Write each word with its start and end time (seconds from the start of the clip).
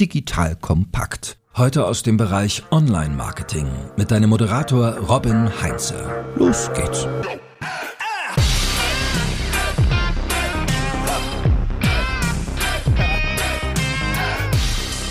Digital 0.00 0.54
Kompakt. 0.54 1.38
Heute 1.56 1.84
aus 1.84 2.04
dem 2.04 2.16
Bereich 2.18 2.62
Online-Marketing 2.70 3.66
mit 3.96 4.12
deinem 4.12 4.30
Moderator 4.30 4.96
Robin 4.96 5.50
Heinze. 5.60 6.24
Los 6.36 6.70
geht's. 6.72 7.08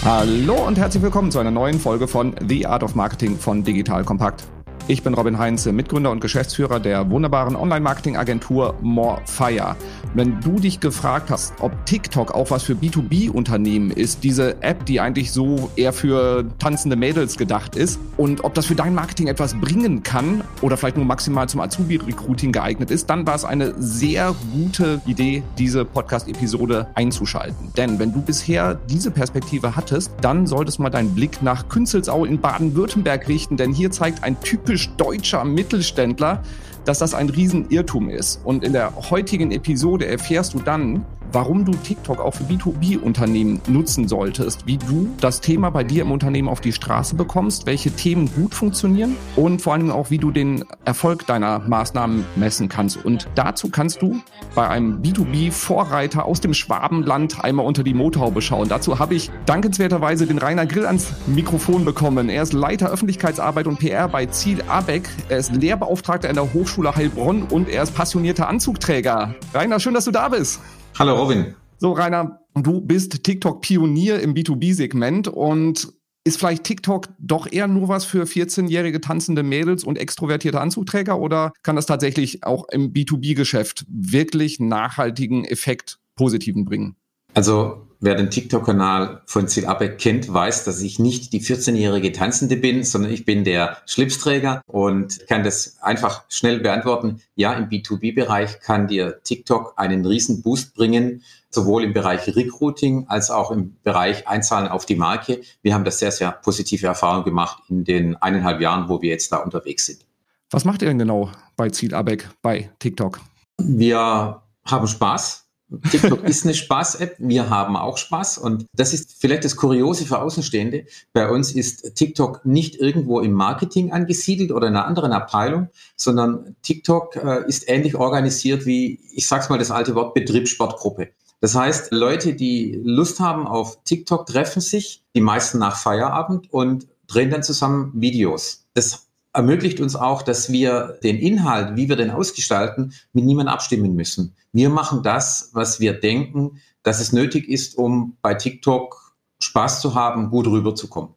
Hallo 0.05 0.65
und 0.65 0.77
herzlich 0.77 1.03
willkommen 1.03 1.31
zu 1.31 1.39
einer 1.39 1.51
neuen 1.51 1.81
Folge 1.81 2.07
von 2.07 2.33
The 2.47 2.65
Art 2.65 2.83
of 2.83 2.95
Marketing 2.95 3.37
von 3.37 3.65
Digital 3.65 4.05
Kompakt. 4.05 4.47
Ich 4.89 5.03
bin 5.03 5.13
Robin 5.13 5.37
Heinze, 5.37 5.73
Mitgründer 5.73 6.11
und 6.11 6.21
Geschäftsführer 6.21 6.79
der 6.79 7.09
wunderbaren 7.09 7.57
Online-Marketing-Agentur 7.57 8.75
Morefire. 8.79 9.75
Wenn 10.13 10.39
du 10.39 10.61
dich 10.61 10.79
gefragt 10.79 11.29
hast, 11.29 11.53
ob 11.59 11.85
TikTok 11.85 12.33
auch 12.33 12.51
was 12.51 12.63
für 12.63 12.71
B2B-Unternehmen 12.71 13.91
ist, 13.91 14.23
diese 14.23 14.63
App, 14.63 14.85
die 14.85 15.01
eigentlich 15.01 15.33
so 15.33 15.69
eher 15.75 15.91
für 15.91 16.45
tanzende 16.57 16.95
Mädels 16.95 17.35
gedacht 17.35 17.75
ist, 17.75 17.99
und 18.15 18.45
ob 18.45 18.53
das 18.53 18.67
für 18.67 18.75
dein 18.75 18.95
Marketing 18.95 19.27
etwas 19.27 19.55
bringen 19.55 20.03
kann 20.03 20.41
oder 20.61 20.77
vielleicht 20.77 20.95
nur 20.95 21.05
maximal 21.05 21.49
zum 21.49 21.59
Azubi-Recruiting 21.59 22.53
geeignet 22.53 22.89
ist, 22.89 23.09
dann 23.09 23.27
war 23.27 23.35
es 23.35 23.43
eine 23.43 23.73
sehr 23.77 24.33
gute 24.53 25.01
Idee, 25.05 25.43
diese 25.57 25.83
Podcast-Episode 25.83 26.87
einzuschalten. 26.95 27.73
Denn 27.75 27.99
wenn 27.99 28.13
du 28.13 28.21
bisher 28.21 28.79
diese 28.89 29.11
Perspektive 29.11 29.75
hattest, 29.75 30.13
dann 30.21 30.47
solltest 30.47 30.77
du 30.77 30.83
mal 30.83 30.89
deinen 30.89 31.13
Blick 31.13 31.41
nach 31.41 31.67
Künzelsau 31.67 32.23
in 32.23 32.39
Baden-Württemberg 32.39 33.27
richten, 33.27 33.57
denn 33.57 33.73
hier 33.73 33.91
zeigt 33.91 34.23
ein 34.23 34.39
typisch 34.39 34.76
typisch 34.77 34.89
deutscher 34.97 35.43
Mittelständler, 35.43 36.43
dass 36.85 36.99
das 36.99 37.13
ein 37.13 37.29
Riesenirrtum 37.29 38.09
ist. 38.09 38.39
Und 38.43 38.63
in 38.63 38.73
der 38.73 38.93
heutigen 39.09 39.51
Episode 39.51 40.05
erfährst 40.05 40.53
du 40.53 40.59
dann, 40.59 41.05
warum 41.31 41.65
du 41.65 41.73
TikTok 41.73 42.19
auch 42.19 42.33
für 42.33 42.43
B2B-Unternehmen 42.43 43.61
nutzen 43.67 44.07
solltest, 44.07 44.65
wie 44.65 44.77
du 44.77 45.09
das 45.19 45.41
Thema 45.41 45.69
bei 45.69 45.83
dir 45.83 46.03
im 46.03 46.11
Unternehmen 46.11 46.49
auf 46.49 46.61
die 46.61 46.73
Straße 46.73 47.15
bekommst, 47.15 47.65
welche 47.65 47.91
Themen 47.91 48.29
gut 48.33 48.55
funktionieren 48.55 49.15
und 49.35 49.61
vor 49.61 49.73
allem 49.73 49.91
auch, 49.91 50.09
wie 50.09 50.17
du 50.17 50.31
den 50.31 50.65
Erfolg 50.85 51.25
deiner 51.27 51.59
Maßnahmen 51.59 52.25
messen 52.35 52.69
kannst. 52.69 53.03
Und 53.03 53.27
dazu 53.35 53.69
kannst 53.69 54.01
du 54.01 54.21
bei 54.55 54.67
einem 54.67 55.01
B2B-Vorreiter 55.01 56.25
aus 56.25 56.41
dem 56.41 56.53
Schwabenland 56.53 57.43
einmal 57.43 57.65
unter 57.65 57.83
die 57.83 57.93
Motorhaube 57.93 58.41
schauen. 58.41 58.69
Dazu 58.69 58.99
habe 58.99 59.15
ich 59.15 59.29
dankenswerterweise 59.45 60.25
den 60.27 60.37
Rainer 60.37 60.65
Grill 60.65 60.85
ans 60.85 61.13
Mikrofon 61.27 61.85
bekommen. 61.85 62.29
Er 62.29 62.43
ist 62.43 62.53
Leiter 62.53 62.89
Öffentlichkeitsarbeit 62.89 63.67
und 63.67 63.79
PR 63.79 64.07
bei 64.07 64.25
Ziel 64.25 64.63
ABEC. 64.67 65.07
Er 65.29 65.37
ist 65.37 65.53
Lehrbeauftragter 65.53 66.29
an 66.29 66.35
der 66.35 66.53
Hochschule 66.53 66.95
Heilbronn 66.95 67.43
und 67.43 67.69
er 67.69 67.83
ist 67.83 67.93
passionierter 67.93 68.47
Anzugträger. 68.47 69.35
Rainer, 69.53 69.79
schön, 69.79 69.93
dass 69.93 70.05
du 70.05 70.11
da 70.11 70.29
bist. 70.29 70.59
Hallo 70.99 71.15
Robin. 71.15 71.53
So, 71.77 71.91
Rainer, 71.91 72.39
du 72.55 72.81
bist 72.81 73.23
TikTok-Pionier 73.23 74.19
im 74.19 74.33
B2B-Segment 74.33 75.27
und 75.27 75.93
ist 76.23 76.39
vielleicht 76.39 76.63
TikTok 76.63 77.09
doch 77.19 77.51
eher 77.51 77.67
nur 77.67 77.87
was 77.87 78.03
für 78.03 78.23
14-jährige 78.23 78.99
tanzende 78.99 79.43
Mädels 79.43 79.83
und 79.83 79.99
extrovertierte 79.99 80.59
Anzugträger 80.59 81.19
oder 81.19 81.53
kann 81.61 81.75
das 81.75 81.85
tatsächlich 81.85 82.43
auch 82.43 82.67
im 82.69 82.93
B2B-Geschäft 82.93 83.85
wirklich 83.87 84.59
nachhaltigen 84.59 85.45
Effekt 85.45 85.99
positiven 86.15 86.65
bringen? 86.65 86.95
Also 87.35 87.86
wer 87.99 88.15
den 88.15 88.29
TikTok-Kanal 88.29 89.21
von 89.25 89.47
Ziel 89.47 89.65
Abeck 89.65 89.97
kennt, 89.97 90.31
weiß, 90.31 90.63
dass 90.63 90.81
ich 90.81 90.99
nicht 90.99 91.33
die 91.33 91.41
14-jährige 91.41 92.11
Tanzende 92.11 92.57
bin, 92.57 92.83
sondern 92.83 93.11
ich 93.11 93.25
bin 93.25 93.43
der 93.43 93.77
Schlipsträger 93.85 94.61
und 94.67 95.27
kann 95.27 95.43
das 95.43 95.77
einfach 95.81 96.23
schnell 96.29 96.59
beantworten. 96.59 97.21
Ja, 97.35 97.53
im 97.53 97.69
B2B-Bereich 97.69 98.59
kann 98.59 98.87
dir 98.87 99.21
TikTok 99.23 99.73
einen 99.77 100.05
riesen 100.05 100.41
Boost 100.41 100.73
bringen, 100.75 101.23
sowohl 101.49 101.83
im 101.83 101.93
Bereich 101.93 102.27
Recruiting 102.35 103.05
als 103.07 103.31
auch 103.31 103.51
im 103.51 103.77
Bereich 103.83 104.27
Einzahlen 104.27 104.67
auf 104.67 104.85
die 104.85 104.95
Marke. 104.95 105.41
Wir 105.61 105.73
haben 105.73 105.85
das 105.85 105.99
sehr, 105.99 106.11
sehr 106.11 106.31
positive 106.31 106.85
Erfahrungen 106.85 107.25
gemacht 107.25 107.63
in 107.69 107.83
den 107.83 108.15
eineinhalb 108.17 108.61
Jahren, 108.61 108.89
wo 108.89 109.01
wir 109.01 109.09
jetzt 109.09 109.31
da 109.31 109.37
unterwegs 109.37 109.85
sind. 109.85 110.05
Was 110.51 110.65
macht 110.65 110.81
ihr 110.81 110.87
denn 110.87 110.99
genau 110.99 111.31
bei 111.55 111.69
Ziel 111.69 111.93
Abeck 111.93 112.29
bei 112.41 112.69
TikTok? 112.79 113.19
Wir 113.57 114.41
haben 114.65 114.87
Spaß 114.87 115.46
TikTok 115.91 116.23
ist 116.23 116.45
eine 116.45 116.53
Spaß-App. 116.53 117.15
Wir 117.19 117.49
haben 117.49 117.75
auch 117.75 117.97
Spaß. 117.97 118.37
Und 118.37 118.65
das 118.73 118.93
ist 118.93 119.15
vielleicht 119.19 119.43
das 119.43 119.55
Kuriose 119.55 120.05
für 120.05 120.19
Außenstehende. 120.19 120.85
Bei 121.13 121.29
uns 121.29 121.51
ist 121.51 121.95
TikTok 121.95 122.45
nicht 122.45 122.75
irgendwo 122.75 123.19
im 123.19 123.33
Marketing 123.33 123.91
angesiedelt 123.91 124.51
oder 124.51 124.67
in 124.67 124.75
einer 124.75 124.85
anderen 124.85 125.11
Abteilung, 125.11 125.69
sondern 125.95 126.55
TikTok 126.61 127.15
äh, 127.17 127.47
ist 127.47 127.67
ähnlich 127.67 127.95
organisiert 127.95 128.65
wie, 128.65 128.99
ich 129.13 129.27
sag's 129.27 129.49
mal 129.49 129.59
das 129.59 129.71
alte 129.71 129.95
Wort, 129.95 130.13
Betriebssportgruppe. 130.13 131.09
Das 131.39 131.53
heißt, 131.53 131.91
Leute, 131.91 132.33
die 132.33 132.79
Lust 132.83 133.19
haben 133.19 133.45
auf 133.45 133.83
TikTok, 133.83 134.25
treffen 134.25 134.61
sich, 134.61 135.03
die 135.15 135.21
meisten 135.21 135.59
nach 135.59 135.77
Feierabend 135.77 136.51
und 136.51 136.87
drehen 137.07 137.29
dann 137.29 137.43
zusammen 137.43 137.91
Videos. 137.93 138.65
Das 138.73 139.06
ermöglicht 139.37 139.79
uns 139.79 139.95
auch, 139.95 140.23
dass 140.23 140.51
wir 140.51 140.97
den 141.03 141.17
Inhalt, 141.17 141.75
wie 141.75 141.87
wir 141.87 141.95
den 141.95 142.09
ausgestalten, 142.09 142.93
mit 143.13 143.23
niemandem 143.23 143.53
abstimmen 143.53 143.95
müssen. 143.95 144.35
Wir 144.51 144.69
machen 144.69 145.03
das, 145.03 145.51
was 145.53 145.79
wir 145.79 145.93
denken, 145.93 146.59
dass 146.81 146.99
es 146.99 147.13
nötig 147.13 147.47
ist, 147.47 147.77
um 147.77 148.17
bei 148.23 148.33
TikTok 148.33 149.15
Spaß 149.39 149.79
zu 149.81 149.93
haben, 149.93 150.31
gut 150.31 150.47
rüberzukommen. 150.47 151.11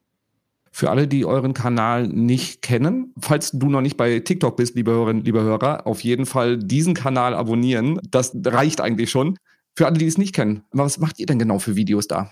Für 0.71 0.91
alle, 0.91 1.09
die 1.09 1.25
euren 1.25 1.55
Kanal 1.55 2.09
nicht 2.09 2.61
kennen, 2.61 3.15
falls 3.19 3.53
du 3.53 3.71
noch 3.71 3.81
nicht 3.81 3.97
bei 3.97 4.21
TikTok 4.21 4.55
bist, 4.57 4.77
liebe 4.77 4.91
Hörerinnen, 4.93 5.25
liebe 5.25 5.41
Hörer, 5.41 5.87
auf 5.87 6.05
jeden 6.05 6.27
Fall 6.27 6.59
diesen 6.59 6.93
Kanal 6.93 7.35
abonnieren. 7.35 7.99
Das 8.11 8.33
reicht 8.45 8.83
eigentlich 8.83 9.11
schon. 9.11 9.39
Für 9.75 9.87
alle, 9.87 9.97
die 9.97 10.07
es 10.07 10.19
nicht 10.19 10.35
kennen, 10.35 10.63
was 10.73 10.99
macht 10.99 11.19
ihr 11.19 11.27
denn 11.27 11.39
genau 11.39 11.59
für 11.59 11.75
Videos 11.75 12.07
da? 12.07 12.31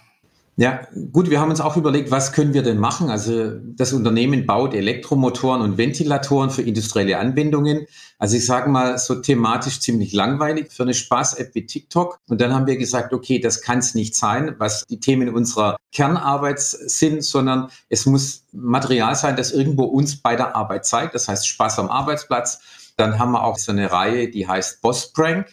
Ja, 0.61 0.81
gut, 1.13 1.31
wir 1.31 1.41
haben 1.41 1.51
uns 1.51 1.61
auch 1.61 1.77
überlegt, 1.77 2.11
was 2.11 2.33
können 2.33 2.53
wir 2.53 2.65
denn 2.65 2.79
machen? 2.79 3.11
Also 3.11 3.53
das 3.53 3.93
Unternehmen 3.93 4.45
baut 4.45 4.75
Elektromotoren 4.75 5.63
und 5.63 5.79
Ventilatoren 5.79 6.51
für 6.51 6.63
industrielle 6.63 7.17
Anwendungen. 7.19 7.87
Also 8.19 8.37
ich 8.37 8.45
sage 8.45 8.69
mal 8.69 8.99
so 8.99 9.15
thematisch 9.15 9.79
ziemlich 9.79 10.13
langweilig 10.13 10.73
für 10.73 10.83
eine 10.83 10.95
Spaß-App 10.95 11.55
wie 11.55 11.65
TikTok. 11.65 12.19
Und 12.29 12.41
dann 12.41 12.53
haben 12.53 12.67
wir 12.67 12.77
gesagt, 12.77 13.13
okay, 13.13 13.39
das 13.39 13.63
kann 13.63 13.79
es 13.79 13.95
nicht 13.95 14.17
sein, 14.17 14.57
was 14.59 14.85
die 14.85 14.99
Themen 14.99 15.33
unserer 15.33 15.77
Kernarbeit 15.93 16.59
sind, 16.59 17.23
sondern 17.23 17.71
es 17.89 18.05
muss 18.07 18.43
Material 18.51 19.15
sein, 19.15 19.37
das 19.37 19.53
irgendwo 19.53 19.85
uns 19.85 20.17
bei 20.17 20.35
der 20.35 20.57
Arbeit 20.57 20.87
zeigt. 20.87 21.15
Das 21.15 21.29
heißt 21.29 21.47
Spaß 21.47 21.79
am 21.79 21.89
Arbeitsplatz. 21.89 22.59
Dann 22.97 23.21
haben 23.21 23.31
wir 23.31 23.45
auch 23.45 23.59
so 23.59 23.71
eine 23.71 23.93
Reihe, 23.93 24.29
die 24.29 24.49
heißt 24.49 24.83
Boss 24.83 25.13
Prank. 25.13 25.47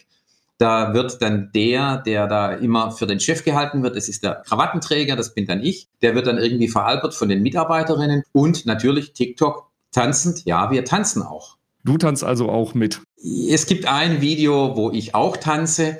Da 0.58 0.94
wird 0.94 1.20
dann 1.20 1.50
der, 1.54 1.98
der 1.98 2.26
da 2.26 2.52
immer 2.52 2.90
für 2.90 3.06
den 3.06 3.20
Chef 3.20 3.44
gehalten 3.44 3.82
wird, 3.82 3.94
das 3.94 4.08
ist 4.08 4.22
der 4.22 4.42
Krawattenträger, 4.46 5.14
das 5.14 5.34
bin 5.34 5.46
dann 5.46 5.62
ich, 5.62 5.88
der 6.00 6.14
wird 6.14 6.26
dann 6.26 6.38
irgendwie 6.38 6.68
veralbert 6.68 7.14
von 7.14 7.28
den 7.28 7.42
Mitarbeiterinnen 7.42 8.22
und 8.32 8.64
natürlich 8.64 9.12
TikTok 9.12 9.70
tanzend. 9.92 10.44
Ja, 10.46 10.70
wir 10.70 10.84
tanzen 10.84 11.22
auch. 11.22 11.56
Du 11.84 11.98
tanzt 11.98 12.24
also 12.24 12.48
auch 12.48 12.74
mit. 12.74 13.00
Es 13.48 13.66
gibt 13.66 13.86
ein 13.86 14.20
Video, 14.20 14.76
wo 14.76 14.90
ich 14.90 15.14
auch 15.14 15.36
tanze. 15.36 15.98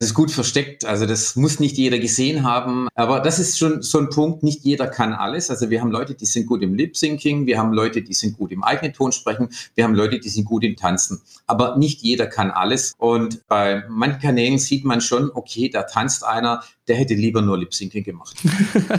Das 0.00 0.10
ist 0.10 0.14
gut 0.14 0.30
versteckt, 0.30 0.84
also 0.84 1.06
das 1.06 1.36
muss 1.36 1.60
nicht 1.60 1.76
jeder 1.76 1.98
gesehen 1.98 2.42
haben. 2.42 2.88
Aber 2.94 3.20
das 3.20 3.38
ist 3.38 3.58
schon 3.58 3.82
so 3.82 3.98
ein 3.98 4.10
Punkt, 4.10 4.42
nicht 4.42 4.64
jeder 4.64 4.86
kann 4.86 5.12
alles. 5.12 5.50
Also 5.50 5.70
wir 5.70 5.80
haben 5.80 5.90
Leute, 5.90 6.14
die 6.14 6.26
sind 6.26 6.46
gut 6.46 6.62
im 6.62 6.74
Lip-Syncing, 6.74 7.46
wir 7.46 7.58
haben 7.58 7.72
Leute, 7.72 8.02
die 8.02 8.12
sind 8.12 8.36
gut 8.36 8.52
im 8.52 8.64
eigenen 8.64 8.92
Ton 8.92 9.12
sprechen, 9.12 9.48
wir 9.74 9.84
haben 9.84 9.94
Leute, 9.94 10.18
die 10.18 10.28
sind 10.28 10.44
gut 10.44 10.64
im 10.64 10.76
Tanzen. 10.76 11.22
Aber 11.46 11.76
nicht 11.76 12.02
jeder 12.02 12.26
kann 12.26 12.50
alles. 12.50 12.94
Und 12.98 13.46
bei 13.46 13.84
manchen 13.88 14.20
Kanälen 14.20 14.58
sieht 14.58 14.84
man 14.84 15.00
schon, 15.00 15.30
okay, 15.32 15.68
da 15.68 15.84
tanzt 15.84 16.24
einer, 16.24 16.62
der 16.88 16.96
hätte 16.96 17.14
lieber 17.14 17.40
nur 17.40 17.58
Lip-Syncing 17.58 18.04
gemacht. 18.04 18.36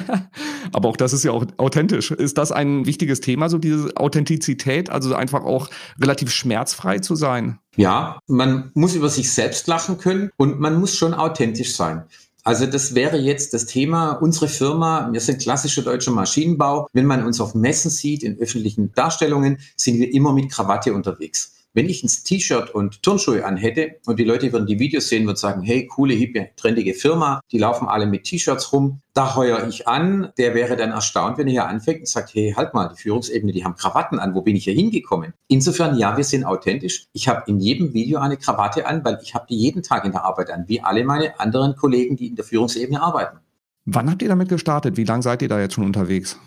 Aber 0.71 0.89
auch 0.89 0.97
das 0.97 1.13
ist 1.13 1.23
ja 1.23 1.31
auch 1.31 1.45
authentisch. 1.57 2.11
Ist 2.11 2.37
das 2.37 2.51
ein 2.51 2.85
wichtiges 2.85 3.21
Thema, 3.21 3.49
so 3.49 3.57
diese 3.57 3.95
Authentizität, 3.97 4.89
also 4.89 5.13
einfach 5.13 5.43
auch 5.43 5.69
relativ 5.99 6.31
schmerzfrei 6.31 6.99
zu 6.99 7.15
sein? 7.15 7.59
Ja, 7.75 8.19
man 8.27 8.71
muss 8.73 8.95
über 8.95 9.09
sich 9.09 9.31
selbst 9.31 9.67
lachen 9.67 9.97
können 9.97 10.31
und 10.37 10.59
man 10.59 10.79
muss 10.79 10.95
schon 10.95 11.13
authentisch 11.13 11.75
sein. 11.75 12.03
Also 12.43 12.67
das 12.67 12.93
wäre 12.93 13.17
jetzt 13.17 13.55
das 13.55 13.65
Thema. 13.65 14.11
Unsere 14.11 14.47
Firma, 14.47 15.09
wir 15.11 15.19
sind 15.19 15.41
klassischer 15.41 15.81
deutscher 15.81 16.11
Maschinenbau. 16.11 16.87
Wenn 16.93 17.07
man 17.07 17.25
uns 17.25 17.41
auf 17.41 17.55
Messen 17.55 17.89
sieht, 17.89 18.21
in 18.21 18.39
öffentlichen 18.39 18.93
Darstellungen, 18.93 19.57
sind 19.75 19.97
wir 19.97 20.13
immer 20.13 20.31
mit 20.31 20.51
Krawatte 20.51 20.93
unterwegs. 20.93 21.54
Wenn 21.75 21.89
ich 21.89 22.05
ein 22.05 22.07
T-Shirt 22.07 22.73
und 22.73 23.03
Turnschuhe 23.03 23.43
anhätte 23.43 23.97
und 24.05 24.17
die 24.17 24.23
Leute 24.23 24.53
würden 24.53 24.65
die 24.65 24.79
Videos 24.79 25.09
sehen 25.09 25.27
und 25.27 25.37
sagen, 25.37 25.61
hey, 25.61 25.85
coole, 25.85 26.13
hippe, 26.13 26.51
trendige 26.55 26.93
Firma, 26.93 27.41
die 27.51 27.57
laufen 27.57 27.89
alle 27.89 28.05
mit 28.05 28.23
T-Shirts 28.23 28.71
rum, 28.71 29.01
da 29.13 29.35
heuer 29.35 29.67
ich 29.67 29.85
an, 29.85 30.29
der 30.37 30.55
wäre 30.55 30.77
dann 30.77 30.91
erstaunt, 30.91 31.37
wenn 31.37 31.47
er 31.47 31.51
hier 31.51 31.67
anfängt 31.67 31.99
und 31.99 32.07
sagt, 32.07 32.33
hey, 32.33 32.53
halt 32.55 32.73
mal, 32.73 32.87
die 32.87 33.01
Führungsebene, 33.01 33.51
die 33.51 33.65
haben 33.65 33.75
Krawatten 33.75 34.19
an, 34.19 34.33
wo 34.33 34.41
bin 34.41 34.55
ich 34.55 34.63
hier 34.63 34.73
hingekommen? 34.73 35.33
Insofern, 35.49 35.97
ja, 35.97 36.15
wir 36.15 36.23
sind 36.23 36.45
authentisch. 36.45 37.07
Ich 37.11 37.27
habe 37.27 37.43
in 37.47 37.59
jedem 37.59 37.93
Video 37.93 38.21
eine 38.21 38.37
Krawatte 38.37 38.87
an, 38.87 39.03
weil 39.03 39.19
ich 39.21 39.35
habe 39.35 39.45
die 39.49 39.57
jeden 39.57 39.83
Tag 39.83 40.05
in 40.05 40.13
der 40.13 40.23
Arbeit 40.23 40.51
an, 40.51 40.63
wie 40.67 40.79
alle 40.79 41.03
meine 41.03 41.37
anderen 41.41 41.75
Kollegen, 41.75 42.15
die 42.15 42.27
in 42.27 42.37
der 42.37 42.45
Führungsebene 42.45 43.01
arbeiten. 43.01 43.39
Wann 43.83 44.09
habt 44.09 44.21
ihr 44.21 44.29
damit 44.29 44.47
gestartet? 44.47 44.95
Wie 44.95 45.03
lange 45.03 45.23
seid 45.23 45.41
ihr 45.41 45.49
da 45.49 45.59
jetzt 45.59 45.73
schon 45.73 45.83
unterwegs? 45.83 46.39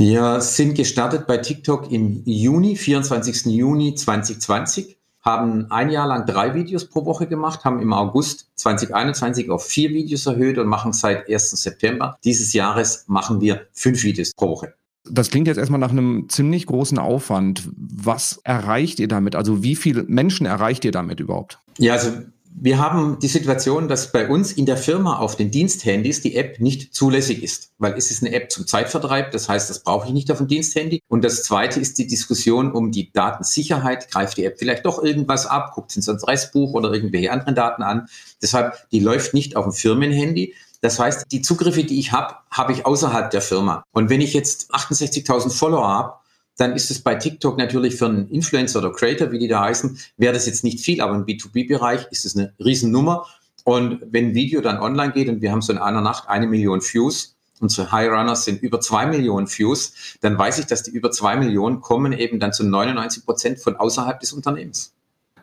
Wir 0.00 0.40
sind 0.40 0.76
gestartet 0.76 1.26
bei 1.26 1.36
TikTok 1.36 1.92
im 1.92 2.22
Juni, 2.24 2.74
24. 2.74 3.44
Juni 3.54 3.94
2020. 3.94 4.96
haben 5.20 5.70
ein 5.70 5.90
Jahr 5.90 6.06
lang 6.06 6.24
drei 6.24 6.54
Videos 6.54 6.86
pro 6.86 7.04
Woche 7.04 7.26
gemacht, 7.26 7.66
haben 7.66 7.82
im 7.82 7.92
August 7.92 8.48
2021 8.54 9.50
auf 9.50 9.66
vier 9.66 9.90
Videos 9.90 10.24
erhöht 10.24 10.56
und 10.56 10.68
machen 10.68 10.94
seit 10.94 11.28
1. 11.28 11.50
September 11.50 12.16
dieses 12.24 12.54
Jahres 12.54 13.04
machen 13.08 13.42
wir 13.42 13.66
fünf 13.74 14.02
Videos 14.02 14.32
pro 14.32 14.48
Woche. 14.48 14.72
Das 15.04 15.28
klingt 15.28 15.46
jetzt 15.46 15.58
erstmal 15.58 15.80
nach 15.80 15.90
einem 15.90 16.30
ziemlich 16.30 16.64
großen 16.64 16.96
Aufwand. 16.96 17.68
Was 17.76 18.40
erreicht 18.42 19.00
ihr 19.00 19.08
damit? 19.08 19.36
Also 19.36 19.62
wie 19.62 19.76
viele 19.76 20.04
Menschen 20.04 20.46
erreicht 20.46 20.86
ihr 20.86 20.92
damit 20.92 21.20
überhaupt? 21.20 21.58
Ja, 21.76 21.92
also 21.92 22.10
wir 22.52 22.78
haben 22.78 23.18
die 23.20 23.28
Situation, 23.28 23.88
dass 23.88 24.12
bei 24.12 24.28
uns 24.28 24.52
in 24.52 24.66
der 24.66 24.76
Firma 24.76 25.18
auf 25.18 25.36
den 25.36 25.50
Diensthandys 25.50 26.20
die 26.20 26.36
App 26.36 26.60
nicht 26.60 26.94
zulässig 26.94 27.42
ist, 27.42 27.72
weil 27.78 27.94
es 27.94 28.10
ist 28.10 28.22
eine 28.22 28.34
App 28.34 28.50
zum 28.50 28.66
Zeitvertreib. 28.66 29.30
Das 29.30 29.48
heißt, 29.48 29.70
das 29.70 29.82
brauche 29.82 30.08
ich 30.08 30.12
nicht 30.12 30.30
auf 30.30 30.38
dem 30.38 30.48
Diensthandy. 30.48 31.00
Und 31.08 31.24
das 31.24 31.44
zweite 31.44 31.80
ist 31.80 31.98
die 31.98 32.06
Diskussion 32.06 32.72
um 32.72 32.90
die 32.90 33.12
Datensicherheit. 33.12 34.10
Greift 34.10 34.36
die 34.36 34.44
App 34.44 34.58
vielleicht 34.58 34.84
doch 34.84 35.02
irgendwas 35.02 35.46
ab? 35.46 35.72
Guckt 35.74 35.92
sie 35.92 36.00
ins 36.00 36.08
Adressbuch 36.08 36.74
oder 36.74 36.92
irgendwelche 36.92 37.30
anderen 37.30 37.54
Daten 37.54 37.82
an? 37.82 38.08
Deshalb, 38.42 38.74
die 38.90 39.00
läuft 39.00 39.32
nicht 39.32 39.56
auf 39.56 39.64
dem 39.64 39.72
Firmenhandy. 39.72 40.54
Das 40.80 40.98
heißt, 40.98 41.26
die 41.30 41.42
Zugriffe, 41.42 41.84
die 41.84 41.98
ich 41.98 42.12
habe, 42.12 42.36
habe 42.50 42.72
ich 42.72 42.84
außerhalb 42.84 43.30
der 43.30 43.42
Firma. 43.42 43.84
Und 43.92 44.10
wenn 44.10 44.20
ich 44.20 44.32
jetzt 44.32 44.74
68.000 44.74 45.50
Follower 45.50 45.86
habe, 45.86 46.19
dann 46.60 46.74
ist 46.74 46.90
es 46.90 47.00
bei 47.00 47.14
TikTok 47.14 47.56
natürlich 47.56 47.96
für 47.96 48.06
einen 48.06 48.28
Influencer 48.28 48.80
oder 48.80 48.92
Creator, 48.92 49.32
wie 49.32 49.38
die 49.38 49.48
da 49.48 49.62
heißen, 49.62 49.98
wäre 50.18 50.34
das 50.34 50.44
jetzt 50.44 50.62
nicht 50.62 50.80
viel, 50.80 51.00
aber 51.00 51.14
im 51.14 51.24
B2B-Bereich 51.24 52.06
ist 52.10 52.26
es 52.26 52.36
eine 52.36 52.52
Riesennummer. 52.62 53.24
Und 53.64 54.00
wenn 54.10 54.28
ein 54.28 54.34
Video 54.34 54.60
dann 54.60 54.78
online 54.78 55.12
geht 55.12 55.28
und 55.28 55.40
wir 55.40 55.52
haben 55.52 55.62
so 55.62 55.72
in 55.72 55.78
einer 55.78 56.02
Nacht 56.02 56.28
eine 56.28 56.46
Million 56.46 56.82
Views, 56.82 57.34
unsere 57.60 57.90
High 57.92 58.10
Runners 58.10 58.44
sind 58.44 58.62
über 58.62 58.80
zwei 58.80 59.06
Millionen 59.06 59.48
Views, 59.48 59.94
dann 60.20 60.36
weiß 60.36 60.58
ich, 60.58 60.66
dass 60.66 60.82
die 60.82 60.90
über 60.90 61.10
zwei 61.10 61.36
Millionen 61.36 61.80
kommen 61.80 62.12
eben 62.12 62.38
dann 62.40 62.52
zu 62.52 62.64
99 62.64 63.24
Prozent 63.24 63.58
von 63.58 63.76
außerhalb 63.76 64.20
des 64.20 64.34
Unternehmens. 64.34 64.92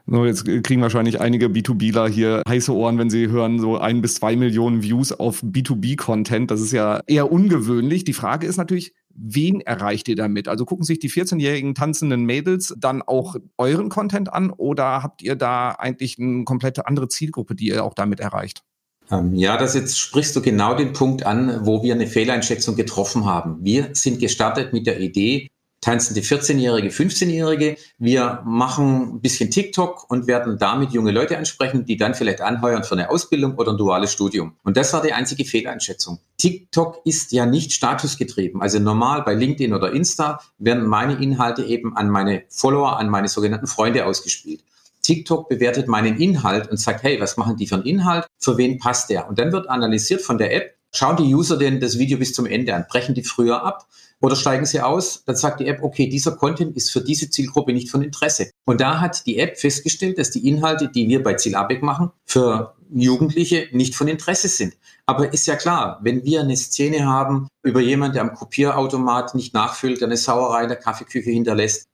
So, 0.10 0.24
jetzt 0.24 0.46
kriegen 0.46 0.82
wahrscheinlich 0.82 1.20
einige 1.20 1.48
B2Bler 1.48 2.08
hier 2.08 2.42
heiße 2.48 2.74
Ohren, 2.74 2.98
wenn 2.98 3.10
sie 3.10 3.28
hören, 3.28 3.60
so 3.60 3.78
ein 3.78 4.02
bis 4.02 4.16
zwei 4.16 4.36
Millionen 4.36 4.82
Views 4.82 5.12
auf 5.12 5.44
B2B-Content. 5.44 6.50
Das 6.50 6.62
ist 6.62 6.72
ja 6.72 7.02
eher 7.08 7.30
ungewöhnlich. 7.32 8.06
Die 8.06 8.14
Frage 8.14 8.48
ist 8.48 8.58
natürlich, 8.58 8.94
wen 9.18 9.62
erreicht 9.62 10.08
ihr 10.08 10.16
damit? 10.16 10.48
Also 10.48 10.64
gucken 10.66 10.86
sich 10.86 11.00
die 11.00 11.10
14-jährigen 11.10 11.76
tanzenden 11.76 12.24
Mädels 12.24 12.74
dann 12.78 13.02
auch 13.02 13.36
euren 13.58 13.90
Content 13.90 14.32
an 14.32 14.52
oder 14.52 15.04
habt 15.04 15.22
ihr 15.22 15.36
da 15.36 15.72
eigentlich 15.72 16.18
eine 16.20 16.44
komplette 16.46 16.88
andere 16.88 17.08
Zielgruppe, 17.08 17.56
die 17.56 17.68
ihr 17.68 17.84
auch 17.84 17.94
damit 17.94 18.20
erreicht? 18.20 18.64
Ähm, 19.12 19.34
ja, 19.34 19.58
das 19.58 19.74
jetzt 19.74 19.98
sprichst 20.00 20.36
du 20.36 20.42
genau 20.42 20.76
den 20.76 20.94
Punkt 20.94 21.26
an, 21.26 21.66
wo 21.66 21.82
wir 21.84 21.94
eine 21.94 22.08
Fehleinschätzung 22.08 22.76
getroffen 22.76 23.26
haben. 23.26 23.58
Wir 23.62 23.90
sind 23.94 24.20
gestartet 24.20 24.74
mit 24.74 24.86
der 24.86 25.00
Idee, 25.00 25.48
tanzende 25.82 26.22
14-Jährige, 26.22 26.90
15-Jährige. 26.90 27.78
Wir 27.98 28.42
machen 28.46 29.16
ein 29.16 29.22
bisschen 29.22 29.52
TikTok 29.52 30.10
und 30.10 30.28
werden 30.28 30.58
damit 30.58 30.92
junge 30.92 31.12
Leute 31.12 31.38
ansprechen, 31.38 31.86
die 31.86 31.98
dann 31.98 32.16
vielleicht 32.16 32.42
anheuern 32.42 32.84
für 32.84 32.96
eine 32.96 33.10
Ausbildung 33.10 33.56
oder 33.56 33.74
ein 33.74 33.78
duales 33.78 34.12
Studium. 34.12 34.56
Und 34.64 34.78
das 34.78 34.94
war 34.94 35.02
die 35.02 35.14
einzige 35.14 35.46
Fehleinschätzung. 35.46 36.20
TikTok 36.38 37.02
ist 37.06 37.32
ja 37.32 37.46
nicht 37.46 37.74
statusgetrieben. 37.74 38.62
Also 38.62 38.80
normal 38.80 39.24
bei 39.24 39.34
LinkedIn 39.34 39.74
oder 39.74 39.92
Insta 39.92 40.42
werden 40.58 40.86
meine 40.86 41.22
Inhalte 41.22 41.64
eben 41.64 41.96
an 41.96 42.10
meine 42.10 42.44
Follower, 42.50 42.98
an 42.98 43.10
meine 43.10 43.28
sogenannten 43.28 43.68
Freunde 43.68 44.06
ausgespielt. 44.06 44.64
TikTok 45.04 45.48
bewertet 45.48 45.88
meinen 45.88 46.18
Inhalt 46.18 46.70
und 46.70 46.78
sagt, 46.78 47.04
hey, 47.04 47.22
was 47.22 47.38
machen 47.38 47.56
die 47.56 47.66
für 47.66 47.76
einen 47.76 47.86
Inhalt? 47.86 48.28
Für 48.40 48.58
wen 48.58 48.78
passt 48.78 49.10
der? 49.10 49.30
Und 49.30 49.40
dann 49.40 49.54
wird 49.54 49.70
analysiert 49.70 50.22
von 50.22 50.38
der 50.38 50.54
App, 50.54 50.76
schauen 50.92 51.16
die 51.16 51.34
User 51.34 51.58
denn 51.58 51.80
das 51.80 51.98
Video 51.98 52.18
bis 52.18 52.34
zum 52.34 52.46
Ende 52.46 52.76
an? 52.76 52.86
Brechen 52.90 53.16
die 53.16 53.24
früher 53.24 53.64
ab? 53.64 53.88
Oder 54.20 54.36
steigen 54.36 54.66
sie 54.66 54.82
aus, 54.82 55.24
dann 55.26 55.36
sagt 55.36 55.60
die 55.60 55.68
App, 55.68 55.84
okay, 55.84 56.10
dieser 56.10 56.32
Content 56.32 56.76
ist 56.76 56.92
für 56.92 57.02
diese 57.02 57.30
Zielgruppe 57.30 57.72
nicht 57.72 57.92
von 57.92 58.02
Interesse. 58.02 58.50
Und 58.66 58.82
da 58.82 59.00
hat 59.00 59.26
die 59.28 59.38
App 59.38 59.58
festgestellt, 59.60 60.18
dass 60.18 60.32
die 60.32 60.48
Inhalte, 60.48 60.90
die 60.90 61.08
wir 61.08 61.22
bei 61.22 61.36
Zielabeck 61.36 61.84
machen, 61.84 62.12
für 62.26 62.74
Jugendliche 62.92 63.68
nicht 63.74 63.96
von 63.96 64.08
Interesse 64.08 64.48
sind. 64.48 64.76
Aber 65.06 65.32
ist 65.34 65.46
ja 65.46 65.56
klar, 65.56 66.00
wenn 66.02 66.24
wir 66.26 66.42
eine 66.42 66.58
Szene 66.58 67.06
haben 67.06 67.48
über 67.62 67.80
jemanden, 67.80 68.16
der 68.16 68.24
am 68.24 68.34
Kopierautomat 68.34 69.36
nicht 69.36 69.54
nachfüllt, 69.54 70.02
eine 70.02 70.18
Sauerei 70.18 70.64
in 70.64 70.70
der 70.70 70.78
Kaffeeküche 70.78 71.30
hinterlässt, 71.30 71.88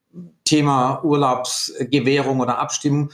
Thema 0.45 1.03
Urlaubsgewährung 1.03 2.39
oder 2.39 2.59
Abstimmung, 2.59 3.11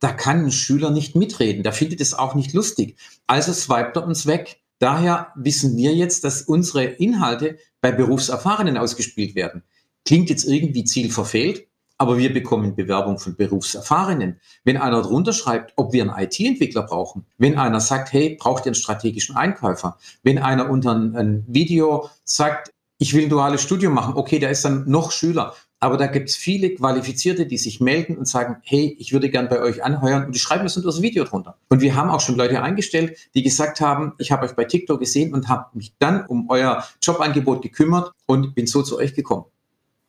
da 0.00 0.12
kann 0.12 0.46
ein 0.46 0.52
Schüler 0.52 0.90
nicht 0.90 1.14
mitreden. 1.14 1.62
Der 1.62 1.72
findet 1.72 2.00
es 2.00 2.14
auch 2.14 2.34
nicht 2.34 2.52
lustig. 2.52 2.96
Also 3.26 3.52
swipet 3.52 3.96
er 3.96 4.06
uns 4.06 4.26
weg. 4.26 4.60
Daher 4.78 5.28
wissen 5.36 5.76
wir 5.76 5.94
jetzt, 5.94 6.24
dass 6.24 6.42
unsere 6.42 6.84
Inhalte 6.84 7.58
bei 7.80 7.92
Berufserfahrenen 7.92 8.76
ausgespielt 8.76 9.34
werden. 9.34 9.62
Klingt 10.04 10.30
jetzt 10.30 10.44
irgendwie 10.44 10.84
zielverfehlt, 10.84 11.66
aber 11.98 12.16
wir 12.16 12.32
bekommen 12.32 12.74
Bewerbung 12.74 13.18
von 13.18 13.36
Berufserfahrenen. 13.36 14.40
Wenn 14.64 14.78
einer 14.78 15.02
drunter 15.02 15.34
schreibt, 15.34 15.74
ob 15.76 15.92
wir 15.92 16.02
einen 16.02 16.18
IT-Entwickler 16.18 16.82
brauchen, 16.82 17.26
wenn 17.36 17.58
einer 17.58 17.80
sagt, 17.80 18.12
hey, 18.12 18.36
braucht 18.40 18.64
ihr 18.64 18.70
einen 18.70 18.74
strategischen 18.74 19.36
Einkäufer, 19.36 19.98
wenn 20.22 20.38
einer 20.38 20.70
unter 20.70 20.92
ein 20.92 21.44
Video 21.46 22.08
sagt, 22.24 22.72
ich 22.96 23.14
will 23.14 23.24
ein 23.24 23.28
duales 23.28 23.62
Studium 23.62 23.92
machen, 23.92 24.14
okay, 24.14 24.38
der 24.38 24.50
ist 24.50 24.64
dann 24.64 24.88
noch 24.88 25.12
Schüler. 25.12 25.54
Aber 25.82 25.96
da 25.96 26.06
gibt 26.06 26.28
es 26.28 26.36
viele 26.36 26.74
Qualifizierte, 26.74 27.46
die 27.46 27.56
sich 27.56 27.80
melden 27.80 28.18
und 28.18 28.28
sagen, 28.28 28.56
hey, 28.62 28.94
ich 28.98 29.14
würde 29.14 29.30
gern 29.30 29.48
bei 29.48 29.60
euch 29.60 29.82
anheuern 29.82 30.26
und 30.26 30.34
die 30.34 30.38
schreiben 30.38 30.66
es 30.66 30.76
unter 30.76 30.88
das 30.88 31.00
Video 31.00 31.24
drunter. 31.24 31.56
Und 31.70 31.80
wir 31.80 31.94
haben 31.94 32.10
auch 32.10 32.20
schon 32.20 32.36
Leute 32.36 32.62
eingestellt, 32.62 33.16
die 33.34 33.42
gesagt 33.42 33.80
haben, 33.80 34.12
ich 34.18 34.30
habe 34.30 34.44
euch 34.44 34.52
bei 34.52 34.64
TikTok 34.64 35.00
gesehen 35.00 35.32
und 35.32 35.48
habe 35.48 35.66
mich 35.72 35.94
dann 35.98 36.26
um 36.26 36.50
euer 36.50 36.84
Jobangebot 37.00 37.62
gekümmert 37.62 38.12
und 38.26 38.54
bin 38.54 38.66
so 38.66 38.82
zu 38.82 38.98
euch 38.98 39.14
gekommen. 39.14 39.46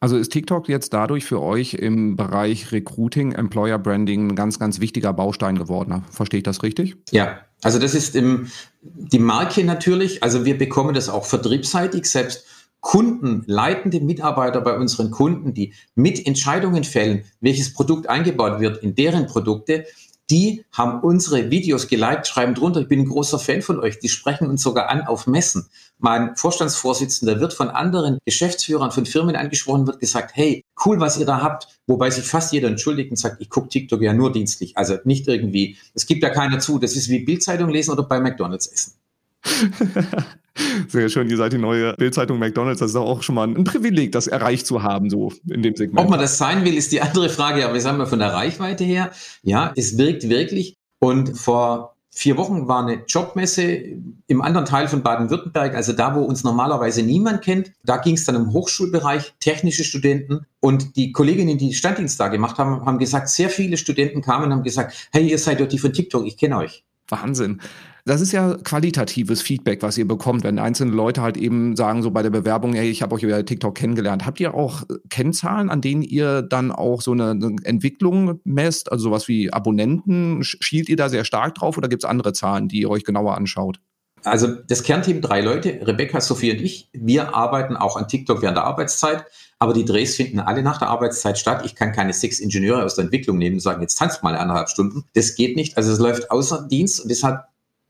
Also 0.01 0.17
ist 0.17 0.33
TikTok 0.33 0.67
jetzt 0.67 0.93
dadurch 0.93 1.23
für 1.23 1.39
euch 1.41 1.75
im 1.75 2.17
Bereich 2.17 2.71
Recruiting, 2.71 3.33
Employer 3.33 3.77
Branding 3.77 4.29
ein 4.31 4.35
ganz, 4.35 4.57
ganz 4.57 4.81
wichtiger 4.81 5.13
Baustein 5.13 5.57
geworden? 5.57 6.03
Verstehe 6.09 6.39
ich 6.39 6.43
das 6.43 6.63
richtig? 6.63 6.97
Ja, 7.11 7.39
also 7.61 7.77
das 7.77 7.93
ist 7.93 8.15
im, 8.15 8.47
die 8.81 9.19
Marke 9.19 9.63
natürlich. 9.63 10.23
Also 10.23 10.43
wir 10.43 10.57
bekommen 10.57 10.95
das 10.95 11.07
auch 11.07 11.25
vertriebsseitig 11.25 12.05
selbst 12.05 12.45
Kunden, 12.81 13.43
leitende 13.45 14.01
Mitarbeiter 14.01 14.59
bei 14.61 14.75
unseren 14.75 15.11
Kunden, 15.11 15.53
die 15.53 15.73
mit 15.95 16.25
Entscheidungen 16.25 16.83
fällen, 16.83 17.23
welches 17.39 17.73
Produkt 17.73 18.09
eingebaut 18.09 18.59
wird 18.59 18.83
in 18.83 18.95
deren 18.95 19.27
Produkte, 19.27 19.85
die 20.31 20.63
haben 20.71 21.01
unsere 21.01 21.51
Videos 21.51 21.89
geliked, 21.89 22.25
schreiben 22.25 22.55
drunter, 22.55 22.79
ich 22.79 22.87
bin 22.87 23.01
ein 23.01 23.09
großer 23.09 23.37
Fan 23.37 23.61
von 23.61 23.81
euch. 23.81 23.99
Die 23.99 24.07
sprechen 24.07 24.47
uns 24.47 24.63
sogar 24.63 24.89
an 24.89 25.01
auf 25.01 25.27
Messen. 25.27 25.67
Mein 25.99 26.37
Vorstandsvorsitzender 26.37 27.41
wird 27.41 27.53
von 27.53 27.69
anderen 27.69 28.17
Geschäftsführern 28.23 28.91
von 28.91 29.05
Firmen 29.05 29.35
angesprochen, 29.35 29.87
wird 29.87 29.99
gesagt, 29.99 30.31
hey, 30.33 30.63
cool, 30.85 31.01
was 31.01 31.17
ihr 31.17 31.25
da 31.25 31.41
habt. 31.41 31.67
Wobei 31.85 32.09
sich 32.11 32.23
fast 32.23 32.53
jeder 32.53 32.69
entschuldigt 32.69 33.11
und 33.11 33.17
sagt, 33.17 33.41
ich 33.41 33.49
gucke 33.49 33.67
TikTok 33.67 34.01
ja 34.01 34.13
nur 34.13 34.31
dienstlich. 34.31 34.77
Also 34.77 34.95
nicht 35.03 35.27
irgendwie, 35.27 35.77
es 35.93 36.05
gibt 36.05 36.23
ja 36.23 36.29
keiner 36.29 36.59
zu. 36.59 36.79
Das 36.79 36.95
ist 36.95 37.09
wie 37.09 37.19
Bildzeitung 37.19 37.69
lesen 37.69 37.91
oder 37.91 38.03
bei 38.03 38.21
McDonalds 38.21 38.67
essen. 38.67 39.00
Sehr 40.89 41.09
schön, 41.09 41.29
ihr 41.29 41.37
seid 41.37 41.53
die 41.53 41.57
neue 41.57 41.93
Bildzeitung 41.93 42.37
McDonalds. 42.37 42.79
Das 42.79 42.91
ist 42.91 42.95
auch 42.95 43.23
schon 43.23 43.35
mal 43.35 43.47
ein 43.47 43.63
Privileg, 43.63 44.11
das 44.11 44.27
erreicht 44.27 44.67
zu 44.67 44.83
haben, 44.83 45.09
so 45.09 45.31
in 45.49 45.61
dem 45.61 45.75
Segment. 45.75 45.99
Ob 45.99 46.09
man 46.09 46.19
das 46.19 46.37
sein 46.37 46.65
will, 46.65 46.75
ist 46.75 46.91
die 46.91 47.01
andere 47.01 47.29
Frage. 47.29 47.63
Aber 47.63 47.73
wir 47.73 47.81
sagen 47.81 47.97
mal 47.97 48.05
von 48.05 48.19
der 48.19 48.33
Reichweite 48.33 48.83
her, 48.83 49.11
ja, 49.43 49.71
es 49.75 49.97
wirkt 49.97 50.27
wirklich. 50.29 50.75
Und 50.99 51.37
vor 51.37 51.95
vier 52.13 52.37
Wochen 52.37 52.67
war 52.67 52.85
eine 52.85 53.03
Jobmesse 53.07 53.81
im 54.27 54.41
anderen 54.41 54.65
Teil 54.65 54.87
von 54.87 55.01
Baden-Württemberg, 55.01 55.73
also 55.73 55.93
da, 55.93 56.13
wo 56.15 56.21
uns 56.21 56.43
normalerweise 56.43 57.01
niemand 57.01 57.41
kennt. 57.41 57.71
Da 57.83 57.97
ging 57.97 58.15
es 58.15 58.25
dann 58.25 58.35
im 58.35 58.51
Hochschulbereich, 58.51 59.33
technische 59.39 59.85
Studenten. 59.85 60.45
Und 60.59 60.97
die 60.97 61.13
Kolleginnen, 61.13 61.57
die 61.57 61.73
Standdienst 61.73 62.19
da 62.19 62.27
gemacht 62.27 62.57
haben, 62.57 62.85
haben 62.85 62.99
gesagt, 62.99 63.29
sehr 63.29 63.49
viele 63.49 63.77
Studenten 63.77 64.21
kamen 64.21 64.45
und 64.45 64.51
haben 64.51 64.63
gesagt, 64.63 65.09
hey, 65.13 65.27
ihr 65.27 65.39
seid 65.39 65.61
doch 65.61 65.67
die 65.67 65.79
von 65.79 65.93
TikTok, 65.93 66.27
ich 66.27 66.37
kenne 66.37 66.57
euch. 66.57 66.83
Wahnsinn. 67.07 67.61
Das 68.05 68.21
ist 68.21 68.31
ja 68.31 68.55
qualitatives 68.63 69.41
Feedback, 69.41 69.81
was 69.83 69.97
ihr 69.97 70.07
bekommt, 70.07 70.43
wenn 70.43 70.59
einzelne 70.59 70.91
Leute 70.91 71.21
halt 71.21 71.37
eben 71.37 71.75
sagen, 71.75 72.01
so 72.01 72.11
bei 72.11 72.23
der 72.23 72.29
Bewerbung, 72.29 72.73
hey, 72.73 72.89
ich 72.89 73.01
habe 73.01 73.15
euch 73.15 73.23
über 73.23 73.43
TikTok 73.45 73.75
kennengelernt. 73.75 74.25
Habt 74.25 74.39
ihr 74.39 74.53
auch 74.53 74.83
Kennzahlen, 75.09 75.69
an 75.69 75.81
denen 75.81 76.01
ihr 76.01 76.41
dann 76.41 76.71
auch 76.71 77.01
so 77.01 77.11
eine, 77.11 77.31
Entwicklung 77.63 78.39
messt, 78.43 78.91
also 78.91 79.03
sowas 79.03 79.27
wie 79.27 79.53
Abonnenten? 79.53 80.43
Schielt 80.43 80.89
ihr 80.89 80.95
da 80.95 81.09
sehr 81.09 81.25
stark 81.25 81.55
drauf 81.55 81.77
oder 81.77 81.89
gibt 81.89 82.03
es 82.03 82.09
andere 82.09 82.33
Zahlen, 82.33 82.67
die 82.67 82.81
ihr 82.81 82.89
euch 82.89 83.03
genauer 83.03 83.35
anschaut? 83.35 83.79
Also 84.23 84.47
das 84.47 84.83
Kernteam 84.83 85.21
drei 85.21 85.41
Leute, 85.41 85.79
Rebecca, 85.81 86.21
Sophie 86.21 86.51
und 86.51 86.61
ich, 86.61 86.89
wir 86.93 87.33
arbeiten 87.33 87.75
auch 87.75 87.97
an 87.97 88.07
TikTok 88.07 88.41
während 88.41 88.57
der 88.57 88.65
Arbeitszeit, 88.65 89.25
aber 89.57 89.73
die 89.73 89.85
Drehs 89.85 90.15
finden 90.15 90.39
alle 90.39 90.61
nach 90.61 90.77
der 90.77 90.89
Arbeitszeit 90.89 91.39
statt. 91.39 91.63
Ich 91.65 91.75
kann 91.75 91.91
keine 91.91 92.13
sechs 92.13 92.39
Ingenieure 92.39 92.83
aus 92.83 92.95
der 92.95 93.05
Entwicklung 93.05 93.37
nehmen 93.37 93.55
und 93.55 93.61
sagen, 93.61 93.81
jetzt 93.81 93.97
tanzt 93.97 94.21
mal 94.21 94.35
eineinhalb 94.35 94.69
Stunden. 94.69 95.05
Das 95.15 95.35
geht 95.35 95.55
nicht. 95.55 95.77
Also 95.77 95.91
es 95.91 95.99
läuft 95.99 96.29
außer 96.29 96.67
Dienst 96.67 97.01
und 97.01 97.09
deshalb 97.09 97.41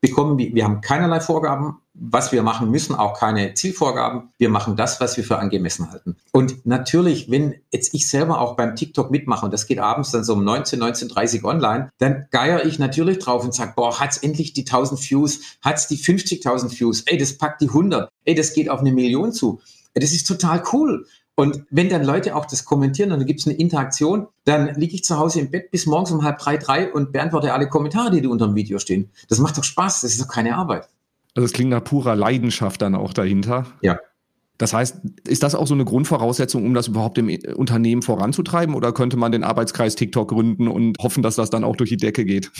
wir, 0.01 0.55
wir 0.55 0.63
haben 0.63 0.81
keinerlei 0.81 1.19
Vorgaben, 1.19 1.79
was 1.93 2.31
wir 2.31 2.41
machen 2.41 2.71
müssen, 2.71 2.95
auch 2.95 3.19
keine 3.19 3.53
Zielvorgaben. 3.53 4.29
Wir 4.37 4.49
machen 4.49 4.75
das, 4.75 4.99
was 4.99 5.17
wir 5.17 5.23
für 5.23 5.37
angemessen 5.37 5.91
halten. 5.91 6.15
Und 6.31 6.65
natürlich, 6.65 7.29
wenn 7.29 7.55
jetzt 7.71 7.93
ich 7.93 8.07
selber 8.07 8.41
auch 8.41 8.55
beim 8.55 8.75
TikTok 8.75 9.11
mitmache 9.11 9.45
und 9.45 9.53
das 9.53 9.67
geht 9.67 9.79
abends 9.79 10.11
dann 10.11 10.23
so 10.23 10.33
um 10.33 10.43
19, 10.43 10.81
19.30 10.81 11.43
online, 11.43 11.91
dann 11.99 12.25
geier 12.31 12.65
ich 12.65 12.79
natürlich 12.79 13.19
drauf 13.19 13.43
und 13.43 13.53
sage, 13.53 13.73
boah, 13.75 13.99
hat's 13.99 14.17
endlich 14.17 14.53
die 14.53 14.61
1000 14.61 14.99
Views, 15.09 15.41
hat's 15.61 15.87
die 15.87 15.97
50.000 15.97 16.79
Views, 16.79 17.01
ey, 17.01 17.17
das 17.17 17.37
packt 17.37 17.61
die 17.61 17.67
100, 17.67 18.09
ey, 18.25 18.33
das 18.33 18.53
geht 18.53 18.69
auf 18.69 18.79
eine 18.79 18.91
Million 18.91 19.31
zu. 19.31 19.61
Das 19.93 20.13
ist 20.13 20.25
total 20.25 20.63
cool. 20.71 21.05
Und 21.35 21.63
wenn 21.69 21.89
dann 21.89 22.03
Leute 22.03 22.35
auch 22.35 22.45
das 22.45 22.65
kommentieren 22.65 23.11
und 23.11 23.19
dann 23.19 23.27
gibt 23.27 23.39
es 23.39 23.47
eine 23.47 23.55
Interaktion, 23.55 24.27
dann 24.45 24.75
liege 24.75 24.95
ich 24.95 25.03
zu 25.03 25.17
Hause 25.17 25.39
im 25.39 25.49
Bett 25.49 25.71
bis 25.71 25.85
morgens 25.85 26.11
um 26.11 26.23
halb 26.23 26.39
drei, 26.39 26.57
drei 26.57 26.91
und 26.91 27.11
beantworte 27.11 27.53
alle 27.53 27.69
Kommentare, 27.69 28.11
die 28.11 28.27
unter 28.27 28.47
dem 28.47 28.55
Video 28.55 28.79
stehen. 28.79 29.09
Das 29.29 29.39
macht 29.39 29.57
doch 29.57 29.63
Spaß, 29.63 30.01
das 30.01 30.11
ist 30.11 30.21
doch 30.21 30.27
keine 30.27 30.55
Arbeit. 30.55 30.89
Also 31.35 31.45
es 31.45 31.53
klingt 31.53 31.69
nach 31.69 31.83
purer 31.83 32.15
Leidenschaft 32.15 32.81
dann 32.81 32.95
auch 32.95 33.13
dahinter. 33.13 33.65
Ja. 33.81 33.97
Das 34.57 34.73
heißt, 34.73 34.97
ist 35.27 35.41
das 35.41 35.55
auch 35.55 35.65
so 35.65 35.73
eine 35.73 35.85
Grundvoraussetzung, 35.85 36.65
um 36.65 36.75
das 36.75 36.87
überhaupt 36.87 37.17
im 37.17 37.35
Unternehmen 37.55 38.03
voranzutreiben? 38.03 38.75
Oder 38.75 38.91
könnte 38.91 39.17
man 39.17 39.31
den 39.31 39.43
Arbeitskreis 39.43 39.95
TikTok 39.95 40.29
gründen 40.29 40.67
und 40.67 40.97
hoffen, 40.99 41.23
dass 41.23 41.35
das 41.35 41.49
dann 41.49 41.63
auch 41.63 41.75
durch 41.75 41.89
die 41.89 41.97
Decke 41.97 42.25
geht? 42.25 42.51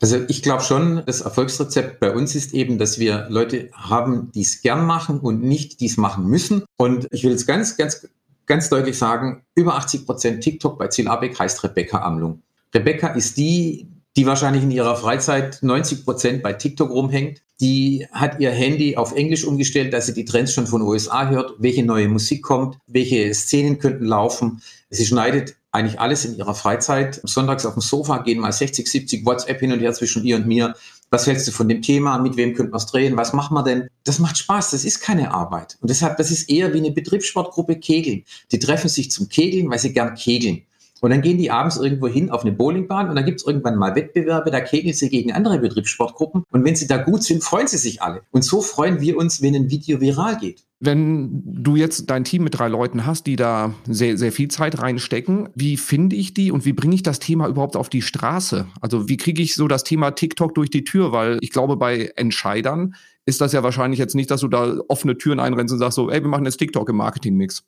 Also 0.00 0.16
ich 0.28 0.42
glaube 0.42 0.62
schon, 0.62 1.02
das 1.04 1.20
Erfolgsrezept 1.20 2.00
bei 2.00 2.14
uns 2.14 2.34
ist 2.34 2.54
eben, 2.54 2.78
dass 2.78 2.98
wir 2.98 3.26
Leute 3.28 3.68
haben, 3.74 4.30
die 4.34 4.40
es 4.40 4.62
gern 4.62 4.86
machen 4.86 5.20
und 5.20 5.42
nicht 5.42 5.80
dies 5.80 5.98
machen 5.98 6.26
müssen. 6.26 6.64
Und 6.78 7.06
ich 7.10 7.22
will 7.22 7.32
jetzt 7.32 7.46
ganz, 7.46 7.76
ganz, 7.76 8.08
ganz 8.46 8.68
deutlich 8.68 8.98
sagen, 8.98 9.44
über 9.54 9.76
80 9.76 10.06
Prozent 10.06 10.42
TikTok 10.42 10.78
bei 10.78 10.88
Ziel 10.88 11.08
Abeck 11.08 11.38
heißt 11.38 11.62
Rebecca 11.64 12.02
Amlung. 12.02 12.42
Rebecca 12.74 13.08
ist 13.08 13.36
die, 13.36 13.88
die 14.16 14.26
wahrscheinlich 14.26 14.62
in 14.62 14.70
ihrer 14.70 14.96
Freizeit 14.96 15.58
90 15.62 16.04
Prozent 16.04 16.42
bei 16.42 16.52
TikTok 16.52 16.90
rumhängt. 16.90 17.42
Die 17.60 18.06
hat 18.12 18.40
ihr 18.40 18.50
Handy 18.50 18.96
auf 18.96 19.14
Englisch 19.14 19.44
umgestellt, 19.44 19.92
dass 19.92 20.06
sie 20.06 20.14
die 20.14 20.24
Trends 20.24 20.52
schon 20.52 20.66
von 20.66 20.82
USA 20.82 21.28
hört, 21.28 21.54
welche 21.58 21.84
neue 21.84 22.08
Musik 22.08 22.42
kommt, 22.42 22.78
welche 22.86 23.32
Szenen 23.34 23.78
könnten 23.78 24.06
laufen. 24.06 24.62
Sie 24.88 25.04
schneidet 25.04 25.56
eigentlich 25.72 26.00
alles 26.00 26.24
in 26.24 26.36
ihrer 26.36 26.54
Freizeit. 26.54 27.20
Sonntags 27.22 27.66
auf 27.66 27.74
dem 27.74 27.82
Sofa 27.82 28.18
gehen 28.18 28.40
mal 28.40 28.52
60, 28.52 28.86
70 28.86 29.24
WhatsApp 29.26 29.60
hin 29.60 29.72
und 29.72 29.80
her 29.80 29.92
zwischen 29.92 30.24
ihr 30.24 30.36
und 30.36 30.46
mir. 30.46 30.74
Was 31.12 31.26
hältst 31.26 31.48
du 31.48 31.52
von 31.52 31.68
dem 31.68 31.82
Thema? 31.82 32.18
Mit 32.18 32.36
wem 32.36 32.54
könnte 32.54 32.70
man 32.70 32.78
es 32.78 32.86
drehen? 32.86 33.16
Was 33.16 33.32
machen 33.32 33.54
wir 33.54 33.64
denn? 33.64 33.88
Das 34.04 34.20
macht 34.20 34.38
Spaß. 34.38 34.70
Das 34.70 34.84
ist 34.84 35.00
keine 35.00 35.34
Arbeit. 35.34 35.76
Und 35.80 35.90
deshalb, 35.90 36.16
das 36.18 36.30
ist 36.30 36.48
eher 36.48 36.72
wie 36.72 36.78
eine 36.78 36.92
Betriebssportgruppe 36.92 37.80
Kegeln. 37.80 38.24
Die 38.52 38.60
treffen 38.60 38.88
sich 38.88 39.10
zum 39.10 39.28
Kegeln, 39.28 39.68
weil 39.68 39.80
sie 39.80 39.92
gern 39.92 40.14
kegeln. 40.14 40.62
Und 41.00 41.10
dann 41.10 41.22
gehen 41.22 41.38
die 41.38 41.50
abends 41.50 41.76
irgendwo 41.76 42.08
hin 42.08 42.30
auf 42.30 42.42
eine 42.42 42.52
Bowlingbahn 42.52 43.08
und 43.08 43.16
dann 43.16 43.24
gibt 43.24 43.40
es 43.40 43.46
irgendwann 43.46 43.76
mal 43.76 43.94
Wettbewerbe, 43.94 44.50
da 44.50 44.60
kegeln 44.60 44.94
sie 44.94 45.08
gegen 45.08 45.32
andere 45.32 45.58
Betriebssportgruppen. 45.58 46.44
Und 46.50 46.64
wenn 46.64 46.76
sie 46.76 46.86
da 46.86 46.98
gut 46.98 47.22
sind, 47.22 47.42
freuen 47.42 47.66
sie 47.66 47.78
sich 47.78 48.02
alle. 48.02 48.22
Und 48.30 48.44
so 48.44 48.60
freuen 48.60 49.00
wir 49.00 49.16
uns, 49.16 49.42
wenn 49.42 49.54
ein 49.54 49.70
Video 49.70 50.00
viral 50.00 50.36
geht. 50.38 50.64
Wenn 50.82 51.42
du 51.44 51.76
jetzt 51.76 52.08
dein 52.08 52.24
Team 52.24 52.44
mit 52.44 52.58
drei 52.58 52.68
Leuten 52.68 53.04
hast, 53.04 53.26
die 53.26 53.36
da 53.36 53.74
sehr, 53.86 54.16
sehr 54.16 54.32
viel 54.32 54.48
Zeit 54.48 54.80
reinstecken, 54.80 55.50
wie 55.54 55.76
finde 55.76 56.16
ich 56.16 56.32
die 56.32 56.50
und 56.50 56.64
wie 56.64 56.72
bringe 56.72 56.94
ich 56.94 57.02
das 57.02 57.18
Thema 57.18 57.48
überhaupt 57.48 57.76
auf 57.76 57.90
die 57.90 58.00
Straße? 58.00 58.66
Also 58.80 59.06
wie 59.06 59.18
kriege 59.18 59.42
ich 59.42 59.54
so 59.54 59.68
das 59.68 59.84
Thema 59.84 60.12
TikTok 60.12 60.54
durch 60.54 60.70
die 60.70 60.84
Tür? 60.84 61.12
Weil 61.12 61.36
ich 61.42 61.50
glaube, 61.50 61.76
bei 61.76 62.10
Entscheidern 62.16 62.94
ist 63.26 63.42
das 63.42 63.52
ja 63.52 63.62
wahrscheinlich 63.62 63.98
jetzt 63.98 64.14
nicht, 64.14 64.30
dass 64.30 64.40
du 64.40 64.48
da 64.48 64.78
offene 64.88 65.18
Türen 65.18 65.38
einrennst 65.38 65.72
und 65.72 65.80
sagst 65.80 65.96
so, 65.96 66.10
ey, 66.10 66.22
wir 66.22 66.28
machen 66.28 66.46
jetzt 66.46 66.56
TikTok 66.56 66.88
im 66.88 66.96
Marketing-Mix. 66.96 67.62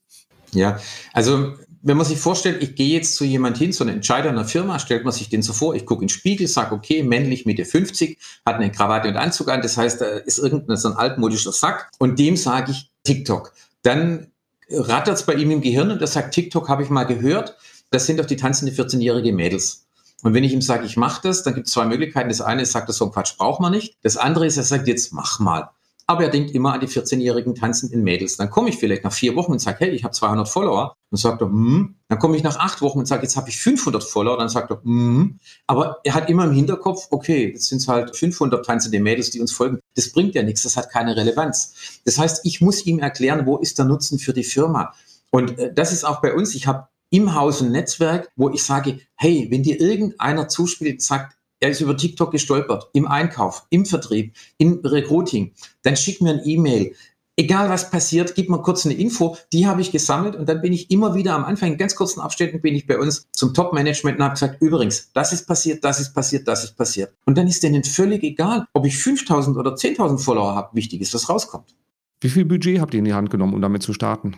Ja, 0.52 0.78
also 1.12 1.52
wenn 1.82 1.96
man 1.96 2.06
sich 2.06 2.18
vorstellt, 2.18 2.62
ich 2.62 2.76
gehe 2.76 2.94
jetzt 2.94 3.16
zu 3.16 3.24
jemand 3.24 3.58
hin, 3.58 3.72
so 3.72 3.82
ein 3.82 3.88
Entscheider 3.88 4.30
einer 4.30 4.44
Firma, 4.44 4.78
stellt 4.78 5.04
man 5.04 5.12
sich 5.12 5.28
den 5.28 5.42
so 5.42 5.52
vor, 5.52 5.74
ich 5.74 5.84
gucke 5.84 6.02
in 6.02 6.06
den 6.06 6.12
Spiegel, 6.14 6.46
sage, 6.46 6.74
okay, 6.74 7.02
männlich 7.02 7.44
Mitte 7.44 7.64
50, 7.64 8.18
hat 8.46 8.56
eine 8.56 8.70
Krawatte 8.70 9.08
und 9.08 9.16
Anzug 9.16 9.48
an, 9.48 9.62
das 9.62 9.76
heißt, 9.76 10.00
da 10.00 10.06
ist 10.06 10.38
irgendein 10.38 10.76
so 10.76 10.88
ein 10.88 10.96
altmodischer 10.96 11.52
Sack 11.52 11.90
und 11.98 12.18
dem 12.18 12.36
sage 12.36 12.70
ich 12.70 12.90
TikTok. 13.02 13.52
Dann 13.82 14.28
rattert 14.70 15.16
es 15.16 15.26
bei 15.26 15.34
ihm 15.34 15.50
im 15.50 15.60
Gehirn 15.60 15.90
und 15.90 16.00
er 16.00 16.06
sagt, 16.06 16.34
TikTok 16.34 16.68
habe 16.68 16.84
ich 16.84 16.88
mal 16.88 17.04
gehört, 17.04 17.56
das 17.90 18.06
sind 18.06 18.20
doch 18.20 18.26
die 18.26 18.36
tanzende 18.36 18.72
14-jährige 18.72 19.32
Mädels. 19.32 19.86
Und 20.22 20.34
wenn 20.34 20.44
ich 20.44 20.52
ihm 20.52 20.62
sage, 20.62 20.86
ich 20.86 20.96
mache 20.96 21.20
das, 21.24 21.42
dann 21.42 21.54
gibt 21.54 21.66
es 21.66 21.72
zwei 21.72 21.84
Möglichkeiten. 21.84 22.28
Das 22.28 22.40
eine 22.40 22.62
ist, 22.62 22.70
sagt 22.70 22.88
er, 22.88 22.92
so 22.92 23.06
ein 23.06 23.10
Quatsch 23.10 23.36
braucht 23.36 23.60
man 23.60 23.72
nicht. 23.72 23.96
Das 24.02 24.16
andere 24.16 24.46
ist, 24.46 24.56
er 24.56 24.62
sagt, 24.62 24.86
jetzt 24.86 25.12
mach 25.12 25.40
mal 25.40 25.70
aber 26.12 26.24
er 26.24 26.30
denkt 26.30 26.52
immer 26.52 26.72
an 26.72 26.80
die 26.80 26.86
14-jährigen 26.86 27.54
tanzenden 27.54 28.02
Mädels. 28.02 28.36
Dann 28.36 28.50
komme 28.50 28.68
ich 28.68 28.76
vielleicht 28.76 29.02
nach 29.02 29.12
vier 29.12 29.34
Wochen 29.34 29.52
und 29.52 29.58
sage, 29.58 29.78
hey, 29.80 29.90
ich 29.90 30.04
habe 30.04 30.14
200 30.14 30.48
Follower. 30.48 30.94
Dann 31.10 31.18
sagt 31.18 31.40
er, 31.40 31.48
hm. 31.48 31.96
Dann 32.08 32.18
komme 32.18 32.36
ich 32.36 32.42
nach 32.42 32.58
acht 32.58 32.82
Wochen 32.82 32.98
und 33.00 33.06
sage, 33.06 33.22
jetzt 33.22 33.36
habe 33.36 33.48
ich 33.48 33.58
500 33.58 34.04
Follower. 34.04 34.36
Dann 34.36 34.48
sagt 34.48 34.70
er, 34.70 34.82
hm. 34.82 35.38
Aber 35.66 35.98
er 36.04 36.14
hat 36.14 36.30
immer 36.30 36.44
im 36.44 36.52
Hinterkopf, 36.52 37.08
okay, 37.10 37.52
jetzt 37.52 37.66
sind 37.66 37.78
es 37.78 37.88
halt 37.88 38.14
500 38.14 38.64
tanzende 38.64 39.00
Mädels, 39.00 39.30
die 39.30 39.40
uns 39.40 39.52
folgen. 39.52 39.80
Das 39.94 40.12
bringt 40.12 40.34
ja 40.34 40.42
nichts, 40.42 40.62
das 40.62 40.76
hat 40.76 40.90
keine 40.90 41.16
Relevanz. 41.16 42.00
Das 42.04 42.18
heißt, 42.18 42.44
ich 42.44 42.60
muss 42.60 42.86
ihm 42.86 42.98
erklären, 42.98 43.46
wo 43.46 43.56
ist 43.56 43.78
der 43.78 43.86
Nutzen 43.86 44.18
für 44.18 44.32
die 44.32 44.44
Firma. 44.44 44.94
Und 45.30 45.58
äh, 45.58 45.72
das 45.72 45.92
ist 45.92 46.04
auch 46.04 46.20
bei 46.20 46.34
uns. 46.34 46.54
Ich 46.54 46.66
habe 46.66 46.88
im 47.10 47.34
Haus 47.34 47.60
ein 47.60 47.72
Netzwerk, 47.72 48.30
wo 48.36 48.50
ich 48.50 48.62
sage, 48.62 49.00
hey, 49.16 49.48
wenn 49.50 49.62
dir 49.62 49.80
irgendeiner 49.80 50.48
zuspielt, 50.48 51.02
sagt, 51.02 51.36
er 51.62 51.70
ist 51.70 51.80
über 51.80 51.96
TikTok 51.96 52.32
gestolpert, 52.32 52.88
im 52.92 53.06
Einkauf, 53.06 53.66
im 53.70 53.86
Vertrieb, 53.86 54.34
im 54.58 54.80
Recruiting, 54.84 55.52
dann 55.82 55.96
schick 55.96 56.20
mir 56.20 56.30
ein 56.30 56.42
E-Mail. 56.44 56.94
Egal 57.36 57.70
was 57.70 57.90
passiert, 57.90 58.34
gib 58.34 58.50
mir 58.50 58.60
kurz 58.60 58.84
eine 58.84 58.94
Info, 58.94 59.38
die 59.52 59.66
habe 59.66 59.80
ich 59.80 59.90
gesammelt 59.90 60.36
und 60.36 60.48
dann 60.48 60.60
bin 60.60 60.72
ich 60.72 60.90
immer 60.90 61.14
wieder 61.14 61.34
am 61.34 61.44
Anfang 61.44 61.72
in 61.72 61.78
ganz 61.78 61.94
kurzen 61.94 62.20
Abständen 62.20 62.60
bin 62.60 62.74
ich 62.74 62.86
bei 62.86 62.98
uns 62.98 63.26
zum 63.32 63.54
Top-Management 63.54 64.18
und 64.18 64.24
habe 64.24 64.34
gesagt, 64.34 64.60
übrigens, 64.60 65.10
das 65.14 65.32
ist 65.32 65.46
passiert, 65.46 65.82
das 65.82 65.98
ist 65.98 66.12
passiert, 66.12 66.46
das 66.46 66.64
ist 66.64 66.76
passiert. 66.76 67.14
Und 67.24 67.38
dann 67.38 67.46
ist 67.46 67.62
denen 67.62 67.84
völlig 67.84 68.22
egal, 68.22 68.66
ob 68.74 68.84
ich 68.84 68.98
5000 68.98 69.56
oder 69.56 69.74
10.000 69.74 70.18
Follower 70.18 70.54
habe. 70.54 70.76
Wichtig 70.76 71.00
ist, 71.00 71.14
was 71.14 71.28
rauskommt. 71.30 71.74
Wie 72.20 72.28
viel 72.28 72.44
Budget 72.44 72.80
habt 72.80 72.92
ihr 72.92 72.98
in 72.98 73.06
die 73.06 73.14
Hand 73.14 73.30
genommen, 73.30 73.54
um 73.54 73.62
damit 73.62 73.82
zu 73.82 73.94
starten? 73.94 74.36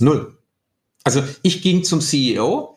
Null. 0.00 0.38
Also 1.04 1.22
ich 1.42 1.62
ging 1.62 1.84
zum 1.84 2.00
CEO, 2.00 2.71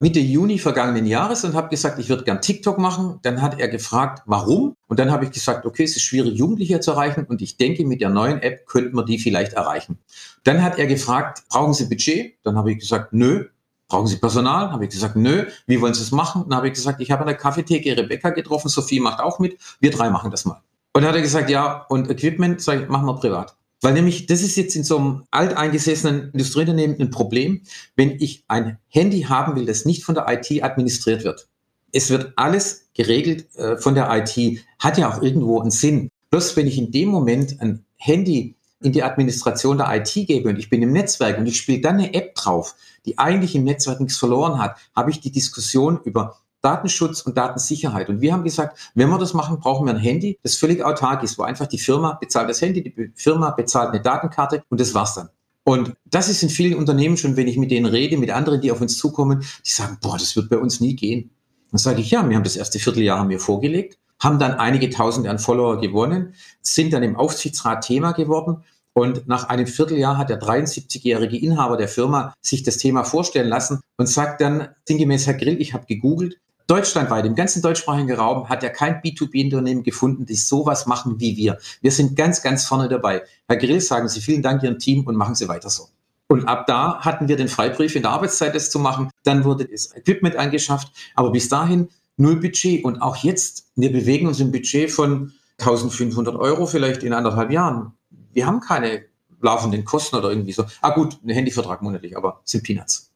Mitte 0.00 0.20
Juni 0.20 0.60
vergangenen 0.60 1.06
Jahres 1.06 1.42
und 1.42 1.54
habe 1.54 1.70
gesagt, 1.70 1.98
ich 1.98 2.08
würde 2.08 2.22
gern 2.22 2.40
TikTok 2.40 2.78
machen. 2.78 3.18
Dann 3.22 3.42
hat 3.42 3.58
er 3.58 3.66
gefragt, 3.66 4.22
warum? 4.26 4.76
Und 4.86 5.00
dann 5.00 5.10
habe 5.10 5.24
ich 5.24 5.32
gesagt, 5.32 5.66
okay, 5.66 5.82
es 5.82 5.96
ist 5.96 6.02
schwierig, 6.02 6.38
Jugendliche 6.38 6.78
zu 6.78 6.92
erreichen 6.92 7.24
und 7.24 7.42
ich 7.42 7.56
denke, 7.56 7.84
mit 7.84 8.00
der 8.00 8.08
neuen 8.08 8.40
App 8.40 8.64
könnten 8.66 8.94
wir 8.94 9.04
die 9.04 9.18
vielleicht 9.18 9.54
erreichen. 9.54 9.98
Dann 10.44 10.62
hat 10.62 10.78
er 10.78 10.86
gefragt, 10.86 11.42
brauchen 11.48 11.74
Sie 11.74 11.86
Budget? 11.86 12.38
Dann 12.44 12.56
habe 12.56 12.70
ich 12.70 12.78
gesagt, 12.78 13.12
nö. 13.12 13.46
Brauchen 13.88 14.06
Sie 14.06 14.18
Personal? 14.18 14.70
Habe 14.70 14.84
ich 14.84 14.90
gesagt, 14.90 15.16
nö. 15.16 15.46
Wie 15.66 15.80
wollen 15.80 15.94
Sie 15.94 16.02
es 16.02 16.12
machen? 16.12 16.44
Dann 16.48 16.58
habe 16.58 16.68
ich 16.68 16.74
gesagt, 16.74 17.00
ich 17.00 17.10
habe 17.10 17.22
an 17.22 17.28
der 17.28 17.36
Kaffeetheke 17.36 17.96
Rebecca 17.96 18.30
getroffen, 18.30 18.68
Sophie 18.68 19.00
macht 19.00 19.18
auch 19.18 19.40
mit. 19.40 19.58
Wir 19.80 19.90
drei 19.90 20.10
machen 20.10 20.30
das 20.30 20.44
mal. 20.44 20.62
Und 20.92 21.02
dann 21.02 21.08
hat 21.08 21.16
er 21.16 21.22
gesagt, 21.22 21.50
ja, 21.50 21.86
und 21.88 22.08
Equipment, 22.08 22.60
sag 22.60 22.82
ich, 22.82 22.88
machen 22.88 23.06
wir 23.06 23.14
privat. 23.14 23.57
Weil 23.80 23.94
nämlich, 23.94 24.26
das 24.26 24.42
ist 24.42 24.56
jetzt 24.56 24.74
in 24.74 24.84
so 24.84 24.98
einem 24.98 25.24
alteingesessenen 25.30 26.32
Industrieunternehmen 26.32 26.98
ein 27.00 27.10
Problem, 27.10 27.62
wenn 27.94 28.10
ich 28.20 28.44
ein 28.48 28.78
Handy 28.88 29.22
haben 29.22 29.54
will, 29.54 29.66
das 29.66 29.84
nicht 29.84 30.04
von 30.04 30.14
der 30.14 30.26
IT 30.28 30.62
administriert 30.62 31.24
wird. 31.24 31.48
Es 31.92 32.10
wird 32.10 32.32
alles 32.36 32.88
geregelt 32.94 33.54
äh, 33.54 33.76
von 33.76 33.94
der 33.94 34.10
IT, 34.10 34.60
hat 34.78 34.98
ja 34.98 35.10
auch 35.10 35.22
irgendwo 35.22 35.60
einen 35.60 35.70
Sinn. 35.70 36.10
Bloß 36.30 36.56
wenn 36.56 36.66
ich 36.66 36.76
in 36.76 36.90
dem 36.90 37.08
Moment 37.08 37.60
ein 37.60 37.84
Handy 37.96 38.56
in 38.80 38.92
die 38.92 39.02
Administration 39.02 39.78
der 39.78 39.94
IT 39.94 40.12
gebe 40.26 40.48
und 40.48 40.58
ich 40.58 40.70
bin 40.70 40.82
im 40.82 40.92
Netzwerk 40.92 41.38
und 41.38 41.46
ich 41.46 41.56
spiele 41.56 41.80
dann 41.80 41.98
eine 41.98 42.14
App 42.14 42.34
drauf, 42.34 42.74
die 43.06 43.18
eigentlich 43.18 43.54
im 43.54 43.64
Netzwerk 43.64 44.00
nichts 44.00 44.18
verloren 44.18 44.58
hat, 44.58 44.76
habe 44.94 45.10
ich 45.10 45.20
die 45.20 45.32
Diskussion 45.32 46.00
über 46.04 46.38
Datenschutz 46.60 47.22
und 47.22 47.36
Datensicherheit. 47.36 48.08
Und 48.08 48.20
wir 48.20 48.32
haben 48.32 48.44
gesagt, 48.44 48.78
wenn 48.94 49.08
wir 49.08 49.18
das 49.18 49.34
machen, 49.34 49.58
brauchen 49.60 49.86
wir 49.86 49.94
ein 49.94 50.00
Handy, 50.00 50.38
das 50.42 50.56
völlig 50.56 50.84
autark 50.84 51.22
ist, 51.22 51.38
wo 51.38 51.42
einfach 51.42 51.66
die 51.66 51.78
Firma 51.78 52.14
bezahlt 52.14 52.48
das 52.48 52.60
Handy, 52.60 52.82
die 52.82 53.12
Firma 53.14 53.50
bezahlt 53.50 53.90
eine 53.90 54.00
Datenkarte 54.00 54.62
und 54.68 54.80
das 54.80 54.94
war's 54.94 55.14
dann. 55.14 55.28
Und 55.64 55.92
das 56.06 56.30
ist 56.30 56.42
in 56.42 56.48
vielen 56.48 56.78
Unternehmen 56.78 57.18
schon, 57.18 57.36
wenn 57.36 57.46
ich 57.46 57.58
mit 57.58 57.70
denen 57.70 57.84
rede, 57.84 58.16
mit 58.16 58.30
anderen, 58.30 58.60
die 58.60 58.72
auf 58.72 58.80
uns 58.80 58.96
zukommen, 58.96 59.44
die 59.66 59.70
sagen, 59.70 59.98
boah, 60.00 60.16
das 60.16 60.34
wird 60.34 60.48
bei 60.48 60.56
uns 60.56 60.80
nie 60.80 60.96
gehen. 60.96 61.30
Dann 61.70 61.78
sage 61.78 62.00
ich, 62.00 62.10
ja, 62.10 62.26
wir 62.26 62.36
haben 62.36 62.44
das 62.44 62.56
erste 62.56 62.78
Vierteljahr 62.78 63.28
wir 63.28 63.38
vorgelegt, 63.38 63.98
haben 64.18 64.38
dann 64.38 64.54
einige 64.54 64.88
Tausende 64.88 65.28
an 65.28 65.38
Follower 65.38 65.78
gewonnen, 65.78 66.34
sind 66.62 66.92
dann 66.92 67.02
im 67.02 67.16
Aufsichtsrat 67.16 67.84
Thema 67.84 68.12
geworden. 68.12 68.64
Und 68.94 69.28
nach 69.28 69.50
einem 69.50 69.66
Vierteljahr 69.66 70.16
hat 70.16 70.30
der 70.30 70.40
73-jährige 70.40 71.36
Inhaber 71.36 71.76
der 71.76 71.88
Firma 71.88 72.32
sich 72.40 72.62
das 72.62 72.78
Thema 72.78 73.04
vorstellen 73.04 73.48
lassen 73.48 73.80
und 73.96 74.08
sagt 74.08 74.40
dann 74.40 74.68
sinngemäß, 74.86 75.26
Herr 75.26 75.34
Grill, 75.34 75.60
ich 75.60 75.74
habe 75.74 75.84
gegoogelt, 75.86 76.38
deutschlandweit, 76.68 77.24
im 77.26 77.34
ganzen 77.34 77.62
deutschsprachigen 77.62 78.12
Raum, 78.12 78.48
hat 78.48 78.62
er 78.62 78.70
kein 78.70 79.00
B2B-Unternehmen 79.00 79.82
gefunden, 79.82 80.26
die 80.26 80.36
sowas 80.36 80.86
machen 80.86 81.18
wie 81.18 81.36
wir. 81.36 81.58
Wir 81.80 81.90
sind 81.90 82.14
ganz, 82.14 82.42
ganz 82.42 82.66
vorne 82.66 82.88
dabei. 82.88 83.22
Herr 83.48 83.56
Grill, 83.56 83.80
sagen 83.80 84.08
Sie 84.08 84.20
vielen 84.20 84.42
Dank 84.42 84.62
Ihrem 84.62 84.78
Team 84.78 85.04
und 85.06 85.16
machen 85.16 85.34
Sie 85.34 85.48
weiter 85.48 85.70
so. 85.70 85.88
Und 86.28 86.46
ab 86.46 86.66
da 86.66 87.00
hatten 87.00 87.26
wir 87.26 87.36
den 87.36 87.48
Freibrief 87.48 87.96
in 87.96 88.02
der 88.02 88.10
Arbeitszeit, 88.10 88.54
das 88.54 88.70
zu 88.70 88.78
machen. 88.78 89.10
Dann 89.24 89.44
wurde 89.44 89.64
das 89.64 89.96
Equipment 89.96 90.36
angeschafft. 90.36 90.92
Aber 91.14 91.32
bis 91.32 91.48
dahin 91.48 91.88
null 92.18 92.36
Budget. 92.36 92.84
Und 92.84 93.00
auch 93.00 93.16
jetzt, 93.16 93.70
wir 93.76 93.90
bewegen 93.90 94.26
uns 94.26 94.38
im 94.38 94.52
Budget 94.52 94.90
von 94.90 95.32
1500 95.58 96.36
Euro 96.36 96.66
vielleicht 96.66 97.02
in 97.02 97.14
anderthalb 97.14 97.50
Jahren. 97.50 97.94
Wir 98.34 98.46
haben 98.46 98.60
keine 98.60 99.06
laufenden 99.40 99.86
Kosten 99.86 100.16
oder 100.16 100.28
irgendwie 100.28 100.52
so. 100.52 100.66
Ah 100.82 100.90
gut, 100.90 101.18
ein 101.24 101.30
Handyvertrag 101.30 101.80
monatlich, 101.80 102.14
aber 102.14 102.42
sind 102.44 102.62
Peanuts 102.62 103.07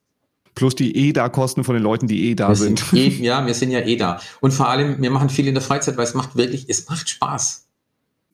plus 0.54 0.74
die 0.74 1.08
EDA-Kosten 1.08 1.64
von 1.64 1.74
den 1.74 1.82
Leuten, 1.82 2.06
die 2.06 2.30
eh 2.30 2.34
da 2.34 2.48
wir 2.48 2.56
sind. 2.56 2.80
sind. 2.80 2.98
Eh, 2.98 3.08
ja, 3.22 3.46
wir 3.46 3.54
sind 3.54 3.70
ja 3.70 3.80
eh 3.80 3.96
da. 3.96 4.20
Und 4.40 4.52
vor 4.52 4.68
allem, 4.68 5.00
wir 5.00 5.10
machen 5.10 5.28
viel 5.28 5.46
in 5.48 5.54
der 5.54 5.62
Freizeit, 5.62 5.96
weil 5.96 6.04
es 6.04 6.14
macht 6.14 6.36
wirklich, 6.36 6.66
es 6.68 6.88
macht 6.88 7.08
Spaß. 7.08 7.66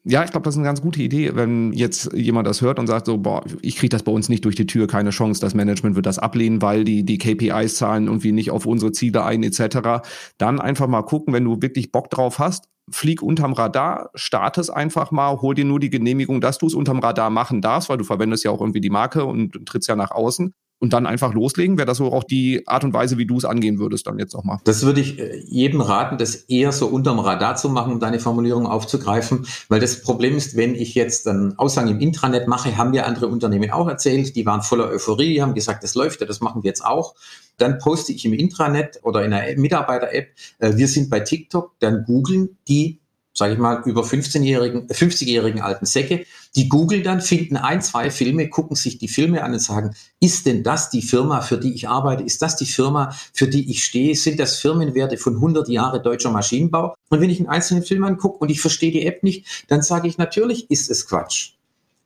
Ja, 0.04 0.24
ich 0.24 0.30
glaube, 0.30 0.44
das 0.44 0.54
ist 0.54 0.58
eine 0.58 0.66
ganz 0.66 0.80
gute 0.80 1.02
Idee, 1.02 1.32
wenn 1.34 1.72
jetzt 1.72 2.12
jemand 2.14 2.46
das 2.46 2.62
hört 2.62 2.78
und 2.78 2.86
sagt 2.86 3.06
so, 3.06 3.18
boah, 3.18 3.44
ich 3.60 3.76
kriege 3.76 3.90
das 3.90 4.04
bei 4.04 4.12
uns 4.12 4.30
nicht 4.30 4.44
durch 4.44 4.54
die 4.54 4.66
Tür, 4.66 4.86
keine 4.86 5.10
Chance, 5.10 5.40
das 5.40 5.54
Management 5.54 5.96
wird 5.96 6.06
das 6.06 6.18
ablehnen, 6.18 6.62
weil 6.62 6.84
die, 6.84 7.02
die 7.04 7.18
KPIs 7.18 7.76
zahlen 7.76 8.06
irgendwie 8.06 8.32
nicht 8.32 8.50
auf 8.50 8.64
unsere 8.64 8.92
Ziele 8.92 9.24
ein, 9.24 9.42
etc. 9.42 10.08
Dann 10.38 10.60
einfach 10.60 10.86
mal 10.86 11.02
gucken, 11.02 11.34
wenn 11.34 11.44
du 11.44 11.60
wirklich 11.60 11.92
Bock 11.92 12.08
drauf 12.10 12.38
hast, 12.38 12.68
flieg 12.90 13.22
unterm 13.22 13.52
Radar, 13.52 14.08
starte 14.14 14.62
es 14.62 14.70
einfach 14.70 15.10
mal, 15.10 15.42
hol 15.42 15.54
dir 15.54 15.66
nur 15.66 15.78
die 15.78 15.90
Genehmigung, 15.90 16.40
dass 16.40 16.56
du 16.56 16.66
es 16.68 16.74
unterm 16.74 17.00
Radar 17.00 17.28
machen 17.28 17.60
darfst, 17.60 17.90
weil 17.90 17.98
du 17.98 18.04
verwendest 18.04 18.44
ja 18.44 18.50
auch 18.50 18.60
irgendwie 18.60 18.80
die 18.80 18.88
Marke 18.88 19.26
und 19.26 19.66
trittst 19.66 19.90
ja 19.90 19.96
nach 19.96 20.12
außen 20.12 20.54
und 20.80 20.92
dann 20.92 21.06
einfach 21.06 21.34
loslegen? 21.34 21.76
Wäre 21.76 21.86
das 21.86 21.98
so 21.98 22.12
auch 22.12 22.24
die 22.24 22.66
Art 22.66 22.84
und 22.84 22.92
Weise, 22.92 23.18
wie 23.18 23.26
du 23.26 23.36
es 23.36 23.44
angehen 23.44 23.78
würdest 23.78 24.06
dann 24.06 24.18
jetzt 24.18 24.34
nochmal? 24.34 24.58
Das 24.64 24.84
würde 24.84 25.00
ich 25.00 25.18
äh, 25.18 25.38
jedem 25.46 25.80
raten, 25.80 26.18
das 26.18 26.34
eher 26.34 26.72
so 26.72 26.86
unterm 26.86 27.18
Radar 27.18 27.56
zu 27.56 27.68
machen, 27.68 27.92
um 27.92 28.00
deine 28.00 28.20
Formulierung 28.20 28.66
aufzugreifen, 28.66 29.46
weil 29.68 29.80
das 29.80 30.02
Problem 30.02 30.36
ist, 30.36 30.56
wenn 30.56 30.74
ich 30.74 30.94
jetzt 30.94 31.26
einen 31.26 31.58
Aushang 31.58 31.88
im 31.88 32.00
Intranet 32.00 32.48
mache, 32.48 32.76
haben 32.76 32.94
ja 32.94 33.04
andere 33.04 33.28
Unternehmen 33.28 33.70
auch 33.70 33.88
erzählt, 33.88 34.36
die 34.36 34.46
waren 34.46 34.62
voller 34.62 34.88
Euphorie, 34.88 35.40
haben 35.40 35.54
gesagt, 35.54 35.82
das 35.82 35.94
läuft 35.94 36.20
ja, 36.20 36.26
das 36.26 36.40
machen 36.40 36.62
wir 36.62 36.68
jetzt 36.68 36.84
auch. 36.84 37.14
Dann 37.56 37.78
poste 37.78 38.12
ich 38.12 38.24
im 38.24 38.32
Intranet 38.32 39.00
oder 39.02 39.24
in 39.24 39.32
einer 39.32 39.58
Mitarbeiter-App, 39.58 40.28
äh, 40.58 40.76
wir 40.76 40.88
sind 40.88 41.10
bei 41.10 41.20
TikTok, 41.20 41.72
dann 41.80 42.04
googeln 42.04 42.58
die 42.68 43.00
sage 43.38 43.54
ich 43.54 43.58
mal, 43.58 43.82
über 43.86 44.02
15-jährigen, 44.02 44.88
50-jährigen 44.88 45.60
alten 45.60 45.86
Säcke, 45.86 46.26
die 46.56 46.68
googeln 46.68 47.02
dann, 47.02 47.20
finden 47.20 47.56
ein, 47.56 47.80
zwei 47.80 48.10
Filme, 48.10 48.48
gucken 48.48 48.76
sich 48.76 48.98
die 48.98 49.08
Filme 49.08 49.42
an 49.42 49.52
und 49.52 49.60
sagen, 49.60 49.94
ist 50.20 50.46
denn 50.46 50.62
das 50.62 50.90
die 50.90 51.02
Firma, 51.02 51.40
für 51.40 51.56
die 51.56 51.72
ich 51.72 51.88
arbeite? 51.88 52.24
Ist 52.24 52.42
das 52.42 52.56
die 52.56 52.66
Firma, 52.66 53.14
für 53.32 53.48
die 53.48 53.70
ich 53.70 53.84
stehe? 53.84 54.14
Sind 54.16 54.40
das 54.40 54.56
Firmenwerte 54.56 55.16
von 55.16 55.36
100 55.36 55.68
Jahre 55.68 56.02
deutscher 56.02 56.30
Maschinenbau? 56.30 56.94
Und 57.08 57.20
wenn 57.20 57.30
ich 57.30 57.38
einen 57.38 57.48
einzelnen 57.48 57.84
Film 57.84 58.04
angucke 58.04 58.38
und 58.38 58.50
ich 58.50 58.60
verstehe 58.60 58.92
die 58.92 59.06
App 59.06 59.22
nicht, 59.22 59.64
dann 59.68 59.82
sage 59.82 60.08
ich, 60.08 60.18
natürlich 60.18 60.70
ist 60.70 60.90
es 60.90 61.06
Quatsch. 61.06 61.52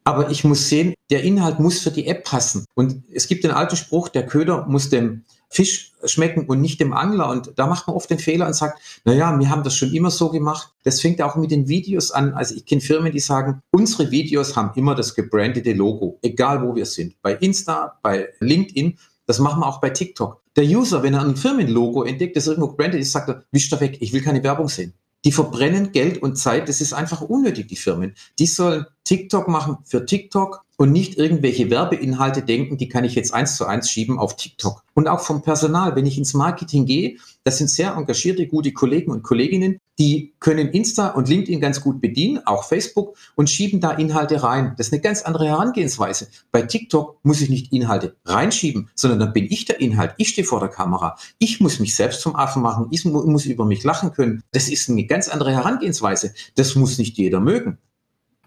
Aber 0.05 0.31
ich 0.31 0.45
muss 0.45 0.69
sehen, 0.69 0.95
der 1.11 1.23
Inhalt 1.23 1.61
muss 1.61 1.79
für 1.79 1.93
die 1.93 2.07
App 2.09 2.25
passen. 2.25 2.65
Und 2.75 3.05
es 3.13 3.29
gibt 3.29 3.45
den 3.45 3.53
alten 3.53 3.77
Spruch, 3.77 4.09
der 4.09 4.27
Köder 4.27 4.67
muss 4.67 4.91
dem 4.91 5.25
Fisch 5.53 5.93
schmecken 6.05 6.47
und 6.47 6.61
nicht 6.61 6.81
dem 6.81 6.95
Angler. 6.95 7.29
Und 7.29 7.53
da 7.57 7.67
macht 7.67 7.87
man 7.87 7.95
oft 7.95 8.09
den 8.09 8.19
Fehler 8.19 8.47
und 8.47 8.55
sagt, 8.55 8.81
na 9.05 9.13
ja, 9.13 9.39
wir 9.39 9.51
haben 9.51 9.63
das 9.63 9.77
schon 9.77 9.93
immer 9.93 10.11
so 10.11 10.31
gemacht. 10.31 10.73
Das 10.85 11.01
fängt 11.01 11.21
auch 11.21 11.37
mit 11.37 11.51
den 11.51 11.69
Videos 11.69 12.11
an. 12.11 12.33
Also 12.33 12.55
ich 12.55 12.65
kenne 12.65 12.81
Firmen, 12.81 13.13
die 13.13 13.21
sagen, 13.21 13.63
unsere 13.71 14.11
Videos 14.11 14.57
haben 14.57 14.71
immer 14.77 14.95
das 14.95 15.15
gebrandete 15.15 15.75
Logo, 15.75 16.19
egal 16.23 16.67
wo 16.67 16.75
wir 16.75 16.87
sind. 16.87 17.21
Bei 17.21 17.35
Insta, 17.35 17.99
bei 18.03 18.31
LinkedIn, 18.41 18.99
das 19.27 19.39
machen 19.39 19.61
wir 19.61 19.67
auch 19.67 19.81
bei 19.81 19.91
TikTok. 19.91 20.41
Der 20.57 20.65
User, 20.65 21.03
wenn 21.03 21.15
er 21.15 21.23
ein 21.23 21.37
Firmenlogo 21.37 22.03
entdeckt, 22.03 22.37
das 22.37 22.47
irgendwo 22.47 22.69
gebrandet 22.69 23.01
ist, 23.01 23.13
sagt 23.13 23.29
er, 23.29 23.45
wisch 23.53 23.69
da 23.71 23.81
weg, 23.81 23.99
ich 24.01 24.13
will 24.13 24.23
keine 24.23 24.43
Werbung 24.43 24.69
sehen. 24.69 24.95
Die 25.25 25.33
verbrennen 25.33 25.93
Geld 25.93 26.21
und 26.21 26.37
Zeit, 26.37 26.69
das 26.69 26.81
ist 26.81 26.93
einfach 26.93 27.21
unnötig, 27.21 27.69
die 27.69 27.77
Firmen. 27.77 28.15
Die 28.39 28.47
sollen 28.47 28.87
TikTok 29.05 29.49
machen 29.49 29.79
für 29.85 30.05
TikTok 30.05 30.65
und 30.77 30.91
nicht 30.91 31.17
irgendwelche 31.17 31.71
Werbeinhalte 31.71 32.43
denken, 32.43 32.77
die 32.77 32.89
kann 32.89 33.05
ich 33.05 33.15
jetzt 33.15 33.33
eins 33.33 33.57
zu 33.57 33.67
eins 33.67 33.89
schieben 33.89 34.19
auf 34.19 34.37
TikTok. 34.37 34.83
Und 34.95 35.07
auch 35.07 35.21
vom 35.21 35.43
Personal, 35.43 35.95
wenn 35.95 36.07
ich 36.07 36.19
ins 36.19 36.35
Marketing 36.35 36.87
gehe, 36.87 37.19
das 37.45 37.59
sind 37.59 37.71
sehr 37.71 37.95
engagierte, 37.95 38.49
gute 38.49 38.73
Kollegen 38.73 39.13
und 39.13 39.23
Kolleginnen, 39.23 39.79
die 40.03 40.35
können 40.41 40.67
Insta 40.71 41.11
und 41.11 41.29
LinkedIn 41.29 41.61
ganz 41.61 41.81
gut 41.81 42.01
bedienen, 42.01 42.45
auch 42.45 42.65
Facebook, 42.65 43.17
und 43.37 43.49
schieben 43.49 43.81
da 43.81 43.93
Inhalte 43.93 44.43
rein. 44.43 44.75
Das 44.77 44.89
ist 44.89 44.93
eine 44.93 45.01
ganz 45.01 45.23
andere 45.23 45.47
Herangehensweise. 45.47 46.27
Bei 46.51 46.63
TikTok 46.63 47.21
muss 47.23 47.41
ich 47.41 47.49
nicht 47.49 47.73
Inhalte 47.73 48.17
reinschieben, 48.25 48.91
sondern 48.97 49.21
dann 49.21 49.33
bin 49.33 49.47
ich 49.49 49.65
der 49.65 49.81
Inhalt. 49.81 50.15
Ich 50.17 50.31
stehe 50.31 50.45
vor 50.45 50.59
der 50.59 50.71
Kamera. 50.71 51.17
Ich 51.39 51.61
muss 51.61 51.79
mich 51.79 51.95
selbst 51.95 52.21
zum 52.21 52.35
Affen 52.35 52.63
machen. 52.63 52.89
Ich 52.91 53.05
muss 53.05 53.47
über 53.47 53.65
mich 53.65 53.85
lachen 53.85 54.13
können. 54.13 54.43
Das 54.51 54.69
ist 54.69 54.91
eine 54.91 55.07
ganz 55.07 55.29
andere 55.29 55.53
Herangehensweise. 55.53 56.35
Das 56.57 56.75
muss 56.75 56.99
nicht 56.99 57.17
jeder 57.17 57.39
mögen. 57.39 57.79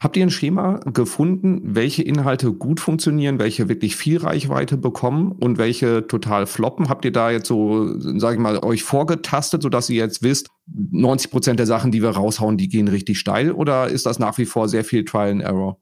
Habt 0.06 0.18
ihr 0.18 0.24
ein 0.24 0.30
Schema 0.30 0.82
gefunden, 0.94 1.62
welche 1.64 2.04
Inhalte 2.04 2.54
gut 2.54 2.80
funktionieren, 2.80 3.40
welche 3.40 3.70
wirklich 3.70 3.96
viel 3.96 4.18
Reichweite 4.18 4.78
bekommen 4.78 5.32
und 5.32 5.58
welche 5.58 6.06
total 6.06 6.46
floppen? 6.46 6.90
Habt 6.90 7.06
ihr 7.06 7.12
da 7.12 7.32
jetzt 7.32 7.48
so, 7.48 7.98
sage 7.98 8.36
ich 8.36 8.40
mal, 8.40 8.60
euch 8.60 8.84
vorgetastet, 8.84 9.64
sodass 9.64 9.90
ihr 9.90 9.96
jetzt 9.96 10.22
wisst, 10.22 10.50
90 10.68 11.32
Prozent 11.32 11.58
der 11.58 11.66
Sachen, 11.66 11.90
die 11.92 12.04
wir 12.04 12.12
raushauen, 12.12 12.56
die 12.56 12.70
gehen 12.70 12.88
richtig 12.88 13.18
steil 13.18 13.52
oder 13.52 13.88
ist 13.88 14.06
das 14.06 14.20
nach 14.20 14.38
wie 14.38 14.46
vor 14.46 14.70
sehr 14.70 14.84
viel 14.84 15.06
Trial 15.06 15.32
and 15.32 15.42
Error? 15.42 15.80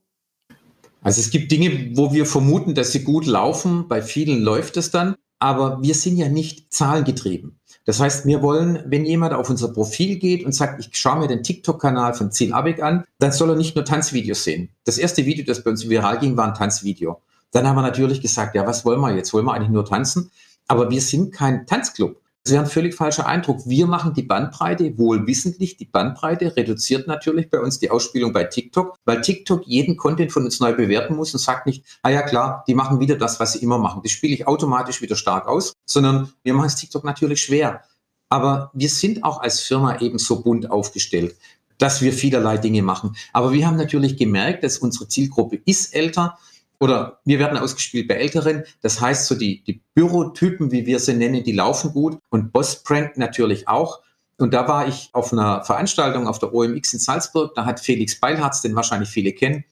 Also 1.01 1.19
es 1.19 1.29
gibt 1.29 1.51
Dinge, 1.51 1.91
wo 1.95 2.13
wir 2.13 2.25
vermuten, 2.25 2.75
dass 2.75 2.93
sie 2.93 3.03
gut 3.03 3.25
laufen. 3.25 3.89
Bei 3.89 4.01
vielen 4.01 4.41
läuft 4.41 4.77
es 4.77 4.89
dann. 4.89 5.15
Aber 5.39 5.81
wir 5.81 5.95
sind 5.95 6.15
ja 6.15 6.29
nicht 6.29 6.73
zahlengetrieben. 6.73 7.59
Das 7.85 7.99
heißt, 7.99 8.25
wir 8.25 8.41
wollen, 8.41 8.81
wenn 8.85 9.05
jemand 9.05 9.33
auf 9.33 9.49
unser 9.49 9.67
Profil 9.67 10.17
geht 10.17 10.45
und 10.45 10.53
sagt, 10.53 10.79
ich 10.79 10.89
schaue 10.97 11.19
mir 11.19 11.27
den 11.27 11.43
TikTok-Kanal 11.43 12.13
von 12.13 12.31
Ziel 12.31 12.53
Abig 12.53 12.81
an, 12.81 13.03
dann 13.19 13.31
soll 13.31 13.49
er 13.49 13.55
nicht 13.55 13.75
nur 13.75 13.83
Tanzvideos 13.83 14.43
sehen. 14.43 14.69
Das 14.85 14.97
erste 14.97 15.25
Video, 15.25 15.43
das 15.45 15.63
bei 15.63 15.71
uns 15.71 15.87
viral 15.89 16.19
ging, 16.19 16.37
war 16.37 16.47
ein 16.47 16.53
Tanzvideo. 16.53 17.21
Dann 17.51 17.67
haben 17.67 17.75
wir 17.75 17.81
natürlich 17.81 18.21
gesagt, 18.21 18.55
ja, 18.55 18.65
was 18.65 18.85
wollen 18.85 19.01
wir 19.01 19.13
jetzt? 19.15 19.33
Wollen 19.33 19.45
wir 19.45 19.53
eigentlich 19.53 19.69
nur 19.69 19.85
tanzen? 19.85 20.31
Aber 20.67 20.89
wir 20.89 21.01
sind 21.01 21.33
kein 21.33 21.67
Tanzclub. 21.67 22.19
Wäre 22.45 22.65
ein 22.65 22.69
völlig 22.69 22.93
falscher 22.93 23.25
Eindruck. 23.25 23.61
Wir 23.65 23.87
machen 23.87 24.13
die 24.13 24.21
Bandbreite, 24.21 24.97
wohl 24.97 25.25
wissentlich, 25.27 25.77
die 25.77 25.85
Bandbreite 25.85 26.57
reduziert 26.57 27.07
natürlich 27.07 27.49
bei 27.49 27.61
uns 27.61 27.79
die 27.79 27.89
Ausspielung 27.89 28.33
bei 28.33 28.43
TikTok, 28.43 28.97
weil 29.05 29.21
TikTok 29.21 29.65
jeden 29.65 29.95
Content 29.95 30.33
von 30.33 30.43
uns 30.43 30.59
neu 30.59 30.73
bewerten 30.73 31.15
muss 31.15 31.33
und 31.33 31.39
sagt 31.39 31.67
nicht, 31.67 31.85
ah 32.01 32.09
ja 32.09 32.21
klar, 32.21 32.65
die 32.67 32.75
machen 32.75 32.99
wieder 32.99 33.15
das, 33.15 33.39
was 33.39 33.53
sie 33.53 33.59
immer 33.59 33.77
machen. 33.77 34.01
Das 34.03 34.11
spiele 34.11 34.33
ich 34.33 34.45
automatisch 34.45 35.01
wieder 35.01 35.15
stark 35.15 35.47
aus, 35.47 35.71
sondern 35.85 36.33
wir 36.43 36.53
machen 36.53 36.67
es 36.67 36.75
TikTok 36.75 37.05
natürlich 37.05 37.41
schwer. 37.41 37.83
Aber 38.27 38.71
wir 38.73 38.89
sind 38.89 39.23
auch 39.23 39.39
als 39.39 39.61
Firma 39.61 40.01
eben 40.01 40.19
so 40.19 40.41
bunt 40.41 40.69
aufgestellt, 40.69 41.37
dass 41.77 42.01
wir 42.01 42.11
vielerlei 42.11 42.57
Dinge 42.57 42.81
machen. 42.81 43.15
Aber 43.31 43.53
wir 43.53 43.65
haben 43.65 43.77
natürlich 43.77 44.17
gemerkt, 44.17 44.65
dass 44.65 44.79
unsere 44.79 45.07
Zielgruppe 45.07 45.61
ist 45.63 45.95
älter 45.95 46.37
oder 46.79 47.19
wir 47.25 47.39
werden 47.39 47.57
ausgespielt 47.57 48.07
bei 48.07 48.15
Älteren. 48.15 48.63
Das 48.81 48.99
heißt, 48.99 49.27
so 49.27 49.35
die, 49.35 49.63
die 49.63 49.81
Bürotypen, 49.93 50.71
wie 50.71 50.85
wir 50.85 50.99
sie 50.99 51.13
nennen, 51.13 51.43
die 51.43 51.51
laufen 51.51 51.93
gut 51.93 52.19
und 52.29 52.51
Boss 52.51 52.83
Prank 52.83 53.17
natürlich 53.17 53.67
auch. 53.67 54.01
Und 54.37 54.53
da 54.53 54.67
war 54.67 54.87
ich 54.87 55.09
auf 55.13 55.31
einer 55.31 55.63
Veranstaltung 55.63 56.27
auf 56.27 56.39
der 56.39 56.53
OMX 56.53 56.93
in 56.93 56.99
Salzburg. 56.99 57.53
Da 57.55 57.65
hat 57.65 57.79
Felix 57.79 58.19
Beilharz, 58.19 58.61
den 58.61 58.75
wahrscheinlich 58.75 59.09
viele 59.09 59.31
kennen, 59.31 59.63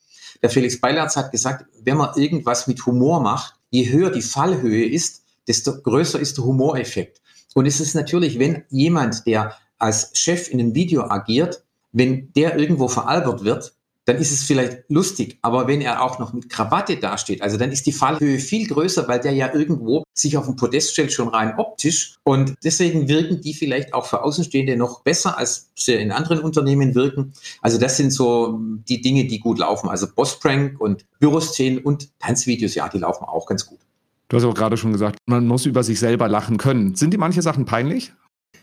der 0.42 0.50
Felix 0.50 0.80
Beilharz 0.80 1.16
hat 1.16 1.32
gesagt, 1.32 1.66
wenn 1.84 1.98
man 1.98 2.16
irgendwas 2.16 2.68
mit 2.68 2.86
Humor 2.86 3.22
macht, 3.22 3.56
je 3.70 3.92
höher 3.92 4.10
die 4.10 4.22
Fallhöhe 4.22 4.86
ist, 4.86 5.24
desto 5.48 5.82
größer 5.82 6.20
ist 6.20 6.38
der 6.38 6.46
Humoreffekt. 6.46 7.22
Und 7.54 7.66
es 7.66 7.80
ist 7.80 7.94
natürlich, 7.94 8.40
wenn 8.40 8.64
jemand, 8.70 9.26
der 9.28 9.56
als 9.78 10.12
Chef 10.14 10.50
in 10.50 10.60
einem 10.60 10.74
Video 10.74 11.04
agiert, 11.04 11.64
wenn 11.92 12.32
der 12.34 12.58
irgendwo 12.58 12.88
veralbert 12.88 13.44
wird, 13.44 13.74
dann 14.12 14.22
ist 14.22 14.32
es 14.32 14.44
vielleicht 14.44 14.84
lustig. 14.90 15.40
Aber 15.42 15.68
wenn 15.68 15.80
er 15.80 16.04
auch 16.04 16.20
noch 16.20 16.34
mit 16.34 16.50
Krawatte 16.50 16.98
dasteht, 16.98 17.42
also 17.42 17.56
dann 17.56 17.72
ist 17.72 17.86
die 17.86 17.94
Fallhöhe 17.94 18.40
viel 18.40 18.68
größer, 18.68 19.08
weil 19.08 19.22
der 19.22 19.32
ja 19.32 19.54
irgendwo 19.54 20.04
sich 20.14 20.36
auf 20.36 20.46
dem 20.46 20.58
Podest 20.58 20.92
stellt, 20.92 21.14
schon 21.14 21.30
rein 21.30 21.54
optisch. 21.58 22.16
Und 22.24 22.56
deswegen 22.62 23.08
wirken 23.08 23.40
die 23.40 23.54
vielleicht 23.54 23.94
auch 23.94 24.06
für 24.06 24.24
Außenstehende 24.24 24.76
noch 24.76 25.02
besser, 25.04 25.38
als 25.38 25.70
sie 25.76 25.94
in 25.94 26.12
anderen 26.12 26.40
Unternehmen 26.40 26.94
wirken. 26.94 27.32
Also 27.62 27.78
das 27.78 27.96
sind 27.96 28.12
so 28.12 28.60
die 28.90 29.00
Dinge, 29.00 29.26
die 29.28 29.40
gut 29.40 29.60
laufen. 29.60 29.88
Also 29.90 30.08
Boss-Prank 30.14 30.82
und 30.82 31.06
Büroszenen 31.20 31.80
und 31.80 32.10
Tanzvideos, 32.20 32.76
ja, 32.76 32.90
die 32.90 32.98
laufen 32.98 33.24
auch 33.24 33.46
ganz 33.46 33.66
gut. 33.66 33.80
Du 34.28 34.36
hast 34.36 34.44
auch 34.44 34.54
gerade 34.54 34.76
schon 34.76 34.92
gesagt, 34.92 35.20
man 35.26 35.48
muss 35.48 35.66
über 35.66 35.84
sich 35.84 36.00
selber 36.00 36.28
lachen 36.28 36.58
können. 36.58 36.96
Sind 36.96 37.14
die 37.14 37.18
manche 37.18 37.42
Sachen 37.42 37.64
peinlich? 37.64 38.12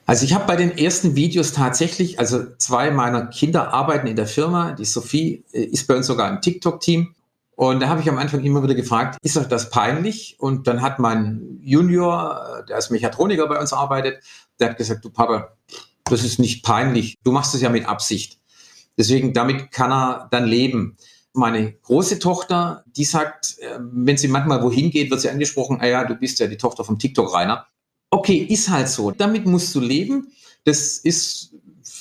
Also 0.08 0.24
ich 0.24 0.32
habe 0.32 0.46
bei 0.46 0.56
den 0.56 0.78
ersten 0.78 1.16
Videos 1.16 1.52
tatsächlich, 1.52 2.18
also 2.18 2.42
zwei 2.56 2.90
meiner 2.90 3.26
Kinder 3.26 3.74
arbeiten 3.74 4.06
in 4.06 4.16
der 4.16 4.26
Firma, 4.26 4.72
die 4.72 4.86
Sophie 4.86 5.44
äh, 5.52 5.64
ist 5.64 5.86
bei 5.86 5.96
uns 5.96 6.06
sogar 6.06 6.30
im 6.30 6.40
TikTok-Team. 6.40 7.14
Und 7.56 7.80
da 7.80 7.88
habe 7.88 8.00
ich 8.00 8.08
am 8.08 8.16
Anfang 8.16 8.42
immer 8.42 8.62
wieder 8.62 8.74
gefragt, 8.74 9.18
ist 9.22 9.36
euch 9.36 9.48
das 9.48 9.68
peinlich? 9.68 10.36
Und 10.38 10.66
dann 10.66 10.80
hat 10.80 10.98
mein 10.98 11.58
Junior, 11.60 12.62
äh, 12.62 12.64
der 12.64 12.76
als 12.76 12.88
Mechatroniker 12.88 13.48
bei 13.48 13.60
uns 13.60 13.74
arbeitet, 13.74 14.24
der 14.58 14.70
hat 14.70 14.78
gesagt, 14.78 15.04
du 15.04 15.10
Papa, 15.10 15.52
das 16.04 16.24
ist 16.24 16.38
nicht 16.38 16.64
peinlich, 16.64 17.16
du 17.22 17.30
machst 17.30 17.54
es 17.54 17.60
ja 17.60 17.68
mit 17.68 17.86
Absicht. 17.86 18.38
Deswegen, 18.96 19.34
damit 19.34 19.72
kann 19.72 19.92
er 19.92 20.28
dann 20.30 20.46
leben. 20.46 20.96
Meine 21.34 21.74
große 21.82 22.18
Tochter, 22.18 22.82
die 22.96 23.04
sagt, 23.04 23.58
äh, 23.58 23.78
wenn 23.78 24.16
sie 24.16 24.28
manchmal 24.28 24.62
wohin 24.62 24.90
geht, 24.90 25.10
wird 25.10 25.20
sie 25.20 25.28
angesprochen, 25.28 25.82
ah 25.82 25.86
ja, 25.86 26.04
du 26.04 26.14
bist 26.14 26.38
ja 26.38 26.46
die 26.46 26.56
Tochter 26.56 26.82
vom 26.82 26.98
TikTok-Rainer 26.98 27.66
okay, 28.10 28.36
ist 28.36 28.68
halt 28.68 28.88
so. 28.88 29.10
Damit 29.10 29.46
musst 29.46 29.74
du 29.74 29.80
leben. 29.80 30.32
Das 30.64 30.98
ist, 30.98 31.54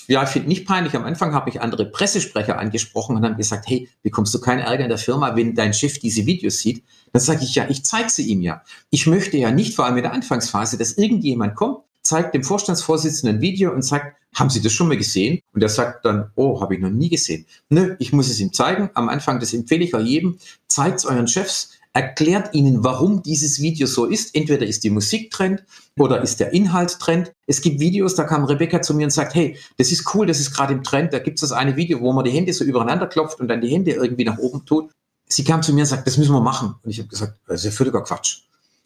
ja, 0.07 0.23
ich 0.23 0.29
finde 0.29 0.49
nicht 0.49 0.65
peinlich. 0.65 0.95
Am 0.95 1.05
Anfang 1.05 1.33
habe 1.33 1.49
ich 1.49 1.61
andere 1.61 1.85
Pressesprecher 1.85 2.57
angesprochen 2.57 3.15
und 3.15 3.23
haben 3.23 3.37
gesagt, 3.37 3.67
hey, 3.67 3.89
bekommst 4.03 4.33
du 4.33 4.39
keinen 4.39 4.59
Ärger 4.59 4.83
in 4.83 4.89
der 4.89 4.97
Firma, 4.97 5.35
wenn 5.35 5.55
dein 5.55 5.73
Chef 5.73 5.99
diese 5.99 6.25
Videos 6.25 6.59
sieht? 6.59 6.83
Dann 7.13 7.21
sage 7.21 7.43
ich, 7.43 7.55
ja, 7.55 7.67
ich 7.69 7.83
zeige 7.83 8.09
sie 8.09 8.27
ihm 8.27 8.41
ja. 8.41 8.61
Ich 8.89 9.07
möchte 9.07 9.37
ja 9.37 9.51
nicht, 9.51 9.75
vor 9.75 9.85
allem 9.85 9.97
in 9.97 10.03
der 10.03 10.13
Anfangsphase, 10.13 10.77
dass 10.77 10.93
irgendjemand 10.93 11.55
kommt, 11.55 11.79
zeigt 12.01 12.33
dem 12.33 12.43
Vorstandsvorsitzenden 12.43 13.37
ein 13.37 13.41
Video 13.41 13.71
und 13.73 13.81
sagt, 13.81 14.15
haben 14.35 14.49
Sie 14.49 14.61
das 14.61 14.71
schon 14.71 14.87
mal 14.87 14.97
gesehen? 14.97 15.41
Und 15.53 15.63
er 15.63 15.69
sagt 15.69 16.05
dann, 16.05 16.31
oh, 16.35 16.61
habe 16.61 16.75
ich 16.75 16.81
noch 16.81 16.89
nie 16.89 17.09
gesehen. 17.09 17.45
Nö, 17.69 17.95
ich 17.99 18.13
muss 18.13 18.29
es 18.29 18.39
ihm 18.39 18.53
zeigen. 18.53 18.89
Am 18.93 19.09
Anfang, 19.09 19.39
das 19.39 19.53
empfehle 19.53 19.83
ich 19.83 19.95
auch 19.95 20.01
jedem, 20.01 20.37
zeigt 20.67 20.99
es 20.99 21.05
euren 21.05 21.27
Chefs, 21.27 21.76
erklärt 21.97 22.53
ihnen, 22.53 22.83
warum 22.83 23.23
dieses 23.23 23.59
Video 23.59 23.87
so 23.87 24.05
ist. 24.05 24.35
Entweder 24.35 24.67
ist 24.67 24.83
die 24.83 24.91
Musik 24.91 25.31
Trend 25.31 25.63
oder 25.97 26.21
ist 26.21 26.39
der 26.39 26.53
Inhalt 26.53 26.99
Trend. 26.99 27.33
Es 27.47 27.59
gibt 27.59 27.79
Videos, 27.79 28.13
da 28.13 28.23
kam 28.23 28.45
Rebecca 28.45 28.83
zu 28.83 28.93
mir 28.93 29.05
und 29.05 29.09
sagt, 29.09 29.33
hey, 29.33 29.57
das 29.77 29.91
ist 29.91 30.13
cool, 30.13 30.27
das 30.27 30.39
ist 30.39 30.53
gerade 30.53 30.73
im 30.73 30.83
Trend. 30.83 31.11
Da 31.11 31.17
gibt 31.17 31.39
es 31.39 31.41
das 31.41 31.51
eine 31.51 31.75
Video, 31.75 31.99
wo 31.99 32.13
man 32.13 32.23
die 32.23 32.29
Hände 32.29 32.53
so 32.53 32.63
übereinander 32.63 33.07
klopft 33.07 33.39
und 33.39 33.47
dann 33.47 33.61
die 33.61 33.69
Hände 33.69 33.93
irgendwie 33.93 34.25
nach 34.25 34.37
oben 34.37 34.63
tut. 34.63 34.91
Sie 35.27 35.43
kam 35.43 35.63
zu 35.63 35.73
mir 35.73 35.81
und 35.81 35.87
sagt, 35.87 36.05
das 36.05 36.17
müssen 36.17 36.33
wir 36.33 36.39
machen. 36.39 36.75
Und 36.83 36.91
ich 36.91 36.99
habe 36.99 37.09
gesagt, 37.09 37.39
das 37.47 37.61
ist 37.61 37.65
ja 37.65 37.71
völliger 37.71 38.03
Quatsch. 38.03 38.43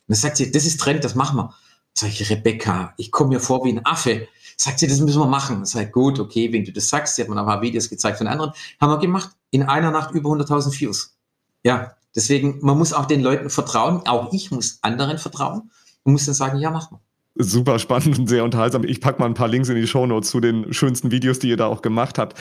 Und 0.07 0.15
dann 0.15 0.17
sagt 0.17 0.37
sie, 0.37 0.49
das 0.49 0.65
ist 0.65 0.79
Trend, 0.79 1.03
das 1.03 1.13
machen 1.13 1.35
wir. 1.35 1.53
Sag 1.93 2.09
ich, 2.09 2.29
Rebecca, 2.29 2.93
ich 2.95 3.11
komme 3.11 3.31
mir 3.31 3.39
vor 3.41 3.65
wie 3.65 3.73
ein 3.73 3.85
Affe. 3.85 4.29
Sagt 4.55 4.79
sie, 4.79 4.87
das 4.87 5.01
müssen 5.01 5.19
wir 5.19 5.27
machen. 5.27 5.65
Sag 5.65 5.91
gut, 5.91 6.17
okay, 6.17 6.53
wenn 6.53 6.63
du 6.63 6.71
das 6.71 6.87
sagst, 6.87 7.15
sie 7.15 7.23
hat 7.23 7.29
mir 7.29 7.37
ein 7.37 7.45
paar 7.45 7.61
Videos 7.61 7.89
gezeigt 7.89 8.19
von 8.19 8.27
anderen, 8.27 8.53
haben 8.79 8.89
wir 8.89 8.99
gemacht. 8.99 9.31
In 9.49 9.63
einer 9.63 9.91
Nacht 9.91 10.11
über 10.11 10.29
100.000 10.29 10.79
Views. 10.79 11.17
Ja, 11.63 11.97
Deswegen, 12.15 12.59
man 12.61 12.77
muss 12.77 12.93
auch 12.93 13.05
den 13.05 13.21
Leuten 13.21 13.49
vertrauen. 13.49 14.01
Auch 14.07 14.33
ich 14.33 14.51
muss 14.51 14.79
anderen 14.81 15.17
vertrauen 15.17 15.71
und 16.03 16.13
muss 16.13 16.25
dann 16.25 16.35
sagen, 16.35 16.59
ja, 16.59 16.71
mach 16.71 16.91
mal. 16.91 16.99
Super 17.35 17.79
spannend 17.79 18.19
und 18.19 18.27
sehr 18.27 18.43
unterhaltsam. 18.43 18.83
Ich 18.83 18.99
packe 18.99 19.19
mal 19.19 19.25
ein 19.25 19.33
paar 19.33 19.47
Links 19.47 19.69
in 19.69 19.75
die 19.75 19.87
Show 19.87 20.05
Notes 20.05 20.29
zu 20.29 20.41
den 20.41 20.73
schönsten 20.73 21.11
Videos, 21.11 21.39
die 21.39 21.47
ihr 21.47 21.57
da 21.57 21.67
auch 21.67 21.81
gemacht 21.81 22.17
habt. 22.17 22.37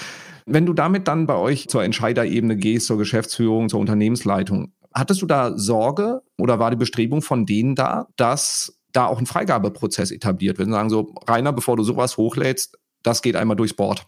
Wenn 0.46 0.66
du 0.66 0.72
damit 0.72 1.06
dann 1.06 1.26
bei 1.28 1.36
euch 1.36 1.68
zur 1.68 1.84
Entscheiderebene 1.84 2.56
gehst, 2.56 2.86
zur 2.86 2.98
Geschäftsführung, 2.98 3.68
zur 3.68 3.78
Unternehmensleitung, 3.78 4.72
hattest 4.92 5.22
du 5.22 5.26
da 5.26 5.56
Sorge 5.56 6.22
oder 6.38 6.58
war 6.58 6.70
die 6.70 6.76
Bestrebung 6.76 7.22
von 7.22 7.46
denen 7.46 7.76
da, 7.76 8.08
dass 8.16 8.80
da 8.92 9.06
auch 9.06 9.20
ein 9.20 9.26
Freigabeprozess 9.26 10.10
etabliert 10.10 10.58
wird 10.58 10.66
und 10.66 10.74
sagen 10.74 10.90
so, 10.90 11.14
Rainer, 11.28 11.52
bevor 11.52 11.76
du 11.76 11.84
sowas 11.84 12.16
hochlädst, 12.16 12.76
das 13.04 13.22
geht 13.22 13.36
einmal 13.36 13.56
durchs 13.56 13.74
Board? 13.74 14.06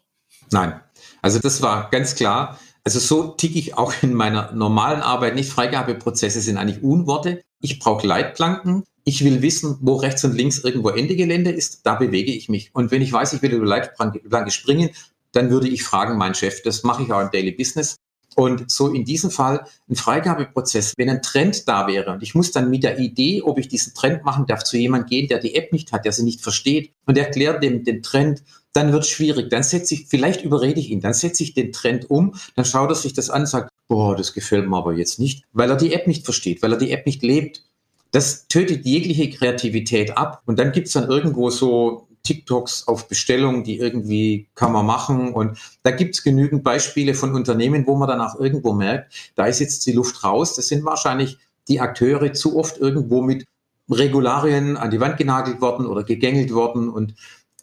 Nein. 0.51 0.81
Also 1.23 1.39
das 1.39 1.63
war 1.63 1.89
ganz 1.91 2.17
klar. 2.17 2.59
Also 2.85 2.99
so 2.99 3.29
ticke 3.29 3.59
ich 3.59 3.77
auch 3.77 3.93
in 4.03 4.15
meiner 4.15 4.53
normalen 4.53 5.01
Arbeit 5.01 5.35
nicht. 5.35 5.51
Freigabeprozesse 5.51 6.41
sind 6.41 6.57
eigentlich 6.57 6.83
Unworte. 6.83 7.43
Ich 7.61 7.79
brauche 7.79 8.07
Leitplanken. 8.07 8.85
Ich 9.05 9.25
will 9.25 9.43
wissen, 9.43 9.79
wo 9.81 9.97
rechts 9.97 10.25
und 10.25 10.35
links 10.35 10.59
irgendwo 10.59 10.91
Ende 10.91 11.17
Gelände 11.17 11.51
ist. 11.51 11.87
Da 11.87 11.95
bewege 11.95 12.33
ich 12.33 12.49
mich. 12.49 12.71
Und 12.73 12.91
wenn 12.91 13.03
ich 13.03 13.13
weiß, 13.13 13.33
ich 13.33 13.43
will 13.43 13.53
über 13.53 13.67
Leitplanke 13.67 14.51
springen, 14.51 14.91
dann 15.33 15.51
würde 15.51 15.69
ich 15.69 15.83
fragen, 15.83 16.19
mein 16.19 16.35
Chef. 16.35 16.63
Das 16.63 16.83
mache 16.83 17.03
ich 17.03 17.13
auch 17.13 17.21
im 17.21 17.31
Daily 17.31 17.53
Business. 17.53 17.97
Und 18.35 18.71
so 18.71 18.89
in 18.89 19.05
diesem 19.05 19.31
Fall 19.31 19.67
ein 19.89 19.97
Freigabeprozess, 19.97 20.95
wenn 20.97 21.11
ein 21.11 21.23
Trend 21.23 21.69
da 21.69 21.87
wäre 21.87 22.13
und 22.13 22.23
ich 22.23 22.35
muss 22.35 22.53
dann 22.53 22.71
mit 22.71 22.83
der 22.83 22.99
Idee, 22.99 23.43
ob 23.43 23.59
ich 23.59 23.69
diesen 23.69 23.95
Trend 23.95 24.25
machen 24.25 24.47
darf, 24.47 24.65
zu 24.65 24.77
jemandem 24.77 25.09
gehen, 25.09 25.29
der 25.29 25.39
die 25.39 25.55
App 25.55 25.73
nicht 25.73 25.93
hat, 25.93 26.05
der 26.05 26.13
sie 26.13 26.25
nicht 26.25 26.41
versteht 26.41 26.93
und 27.07 27.19
erklärt 27.19 27.63
dem 27.63 27.85
den 27.85 28.03
Trend, 28.03 28.43
dann 28.73 28.93
wird 28.93 29.05
es 29.05 29.11
schwierig. 29.11 29.51
Dann 29.51 29.63
setze 29.63 29.95
ich, 29.95 30.07
vielleicht 30.07 30.43
überrede 30.43 30.81
ich 30.81 30.91
ihn, 30.91 31.01
dann 31.01 31.15
setze 31.15 31.43
ich 31.43 31.55
den 31.55 31.73
Trend 31.73 32.11
um, 32.11 32.35
dann 32.57 32.65
schaut 32.65 32.91
er 32.91 32.95
sich 32.95 33.13
das 33.13 33.31
an 33.31 33.43
und 33.43 33.47
sagt, 33.47 33.71
boah, 33.89 34.17
das 34.17 34.33
gefällt 34.33 34.69
mir 34.69 34.77
aber 34.77 34.95
jetzt 34.95 35.19
nicht, 35.19 35.45
weil 35.53 35.71
er 35.71 35.77
die 35.77 35.93
App 35.93 36.07
nicht 36.07 36.25
versteht, 36.25 36.63
weil 36.63 36.73
er 36.73 36.79
die 36.79 36.91
App 36.91 37.07
nicht 37.07 37.23
lebt. 37.23 37.65
Das 38.11 38.47
tötet 38.47 38.85
jegliche 38.85 39.31
Kreativität 39.31 40.17
ab. 40.17 40.43
Und 40.45 40.59
dann 40.59 40.73
gibt 40.73 40.87
es 40.87 40.93
dann 40.93 41.09
irgendwo 41.09 41.51
so 41.51 42.09
TikToks 42.23 42.89
auf 42.89 43.09
Bestellung, 43.09 43.65
die 43.65 43.79
irgendwie 43.79 44.49
kann 44.55 44.73
man 44.73 44.87
machen. 44.87 45.33
Und 45.33 45.59
da 45.83 45.91
gibt 45.91 46.15
es 46.15 46.23
genügend 46.23 46.63
Beispiele 46.63 47.15
von 47.15 47.35
Unternehmen, 47.35 47.87
wo 47.87 47.97
man 47.97 48.09
dann 48.09 48.21
auch 48.21 48.39
irgendwo 48.39 48.73
merkt, 48.73 49.13
da 49.35 49.47
ist 49.47 49.61
jetzt 49.61 49.87
die 49.87 49.93
Luft 49.93 50.23
raus. 50.25 50.55
Das 50.55 50.69
sind 50.69 50.85
wahrscheinlich 50.85 51.39
die 51.69 51.81
Akteure 51.81 52.33
zu 52.33 52.57
oft 52.57 52.79
irgendwo 52.79 53.23
mit 53.23 53.47
Regularien 53.91 54.77
an 54.77 54.91
die 54.91 55.01
Wand 55.01 55.17
genagelt 55.17 55.61
worden 55.61 55.87
oder 55.87 56.05
gegängelt 56.05 56.53
worden 56.53 56.89
und 56.89 57.15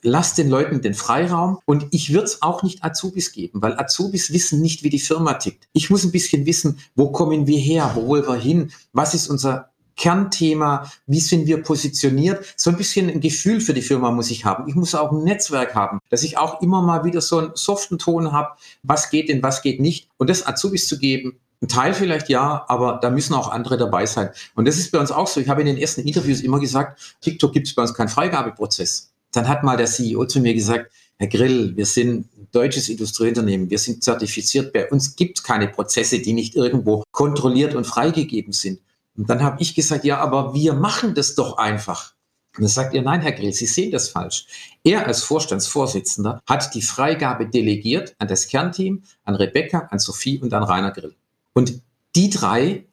lasst 0.01 0.37
den 0.37 0.49
Leuten 0.49 0.81
den 0.81 0.93
Freiraum 0.93 1.59
und 1.65 1.87
ich 1.91 2.13
würde 2.13 2.25
es 2.25 2.41
auch 2.41 2.63
nicht 2.63 2.83
Azubis 2.83 3.31
geben, 3.31 3.61
weil 3.61 3.77
Azubis 3.77 4.31
wissen 4.31 4.61
nicht, 4.61 4.83
wie 4.83 4.89
die 4.89 4.99
Firma 4.99 5.33
tickt. 5.33 5.67
Ich 5.73 5.89
muss 5.89 6.03
ein 6.03 6.11
bisschen 6.11 6.45
wissen, 6.45 6.79
wo 6.95 7.11
kommen 7.11 7.47
wir 7.47 7.59
her, 7.59 7.91
wo 7.95 8.07
wollen 8.07 8.27
wir 8.27 8.35
hin, 8.35 8.71
was 8.93 9.13
ist 9.13 9.29
unser 9.29 9.71
Kernthema, 9.99 10.89
wie 11.05 11.19
sind 11.19 11.45
wir 11.45 11.61
positioniert. 11.61 12.43
So 12.55 12.69
ein 12.69 12.77
bisschen 12.77 13.09
ein 13.09 13.19
Gefühl 13.19 13.59
für 13.59 13.73
die 13.73 13.81
Firma 13.81 14.11
muss 14.11 14.31
ich 14.31 14.45
haben. 14.45 14.67
Ich 14.67 14.75
muss 14.75 14.95
auch 14.95 15.11
ein 15.11 15.23
Netzwerk 15.23 15.75
haben, 15.75 15.99
dass 16.09 16.23
ich 16.23 16.37
auch 16.37 16.61
immer 16.61 16.81
mal 16.81 17.03
wieder 17.03 17.21
so 17.21 17.37
einen 17.37 17.51
soften 17.53 17.99
Ton 17.99 18.31
habe, 18.31 18.55
was 18.81 19.09
geht 19.09 19.29
denn, 19.29 19.43
was 19.43 19.61
geht 19.61 19.79
nicht. 19.79 20.07
Und 20.17 20.29
das 20.29 20.47
Azubis 20.47 20.87
zu 20.87 20.97
geben, 20.97 21.37
ein 21.61 21.67
Teil 21.67 21.93
vielleicht 21.93 22.29
ja, 22.29 22.63
aber 22.69 22.99
da 23.01 23.09
müssen 23.09 23.33
auch 23.33 23.51
andere 23.51 23.77
dabei 23.77 24.05
sein. 24.05 24.29
Und 24.55 24.65
das 24.65 24.77
ist 24.77 24.91
bei 24.93 24.99
uns 24.99 25.11
auch 25.11 25.27
so. 25.27 25.41
Ich 25.41 25.49
habe 25.49 25.61
in 25.61 25.67
den 25.67 25.77
ersten 25.77 26.01
Interviews 26.01 26.39
immer 26.39 26.59
gesagt, 26.59 27.17
TikTok 27.19 27.51
gibt 27.51 27.67
es 27.67 27.75
bei 27.75 27.81
uns 27.81 27.93
keinen 27.93 28.07
Freigabeprozess. 28.07 29.11
Dann 29.33 29.49
hat 29.49 29.63
mal 29.63 29.75
der 29.75 29.87
CEO 29.87 30.25
zu 30.25 30.39
mir 30.39 30.53
gesagt, 30.53 30.91
Herr 31.17 31.27
Grill, 31.27 31.75
wir 31.75 31.85
sind 31.85 32.33
ein 32.37 32.47
deutsches 32.53 32.87
Industrieunternehmen, 32.87 33.69
wir 33.69 33.77
sind 33.77 34.01
zertifiziert, 34.01 34.71
bei 34.71 34.89
uns 34.89 35.17
gibt 35.17 35.39
es 35.39 35.43
keine 35.43 35.67
Prozesse, 35.67 36.19
die 36.19 36.31
nicht 36.31 36.55
irgendwo 36.55 37.03
kontrolliert 37.11 37.75
und 37.75 37.85
freigegeben 37.85 38.53
sind. 38.53 38.79
Und 39.19 39.29
dann 39.29 39.43
habe 39.43 39.61
ich 39.61 39.75
gesagt, 39.75 40.05
ja, 40.05 40.19
aber 40.19 40.53
wir 40.53 40.73
machen 40.73 41.13
das 41.13 41.35
doch 41.35 41.57
einfach. 41.57 42.13
Und 42.55 42.63
dann 42.63 42.69
sagt 42.69 42.95
er, 42.95 43.01
nein, 43.01 43.19
Herr 43.19 43.33
Grill, 43.33 43.51
Sie 43.51 43.65
sehen 43.65 43.91
das 43.91 44.07
falsch. 44.07 44.45
Er 44.81 45.07
als 45.07 45.23
Vorstandsvorsitzender 45.23 46.41
hat 46.47 46.73
die 46.73 46.81
Freigabe 46.81 47.45
delegiert 47.45 48.15
an 48.17 48.29
das 48.29 48.47
Kernteam, 48.47 49.03
an 49.25 49.35
Rebecca, 49.35 49.89
an 49.91 49.99
Sophie 49.99 50.39
und 50.39 50.53
an 50.53 50.63
Rainer 50.63 50.91
Grill. 50.91 51.15
Und 51.51 51.81
die 52.15 52.29
drei 52.29 52.85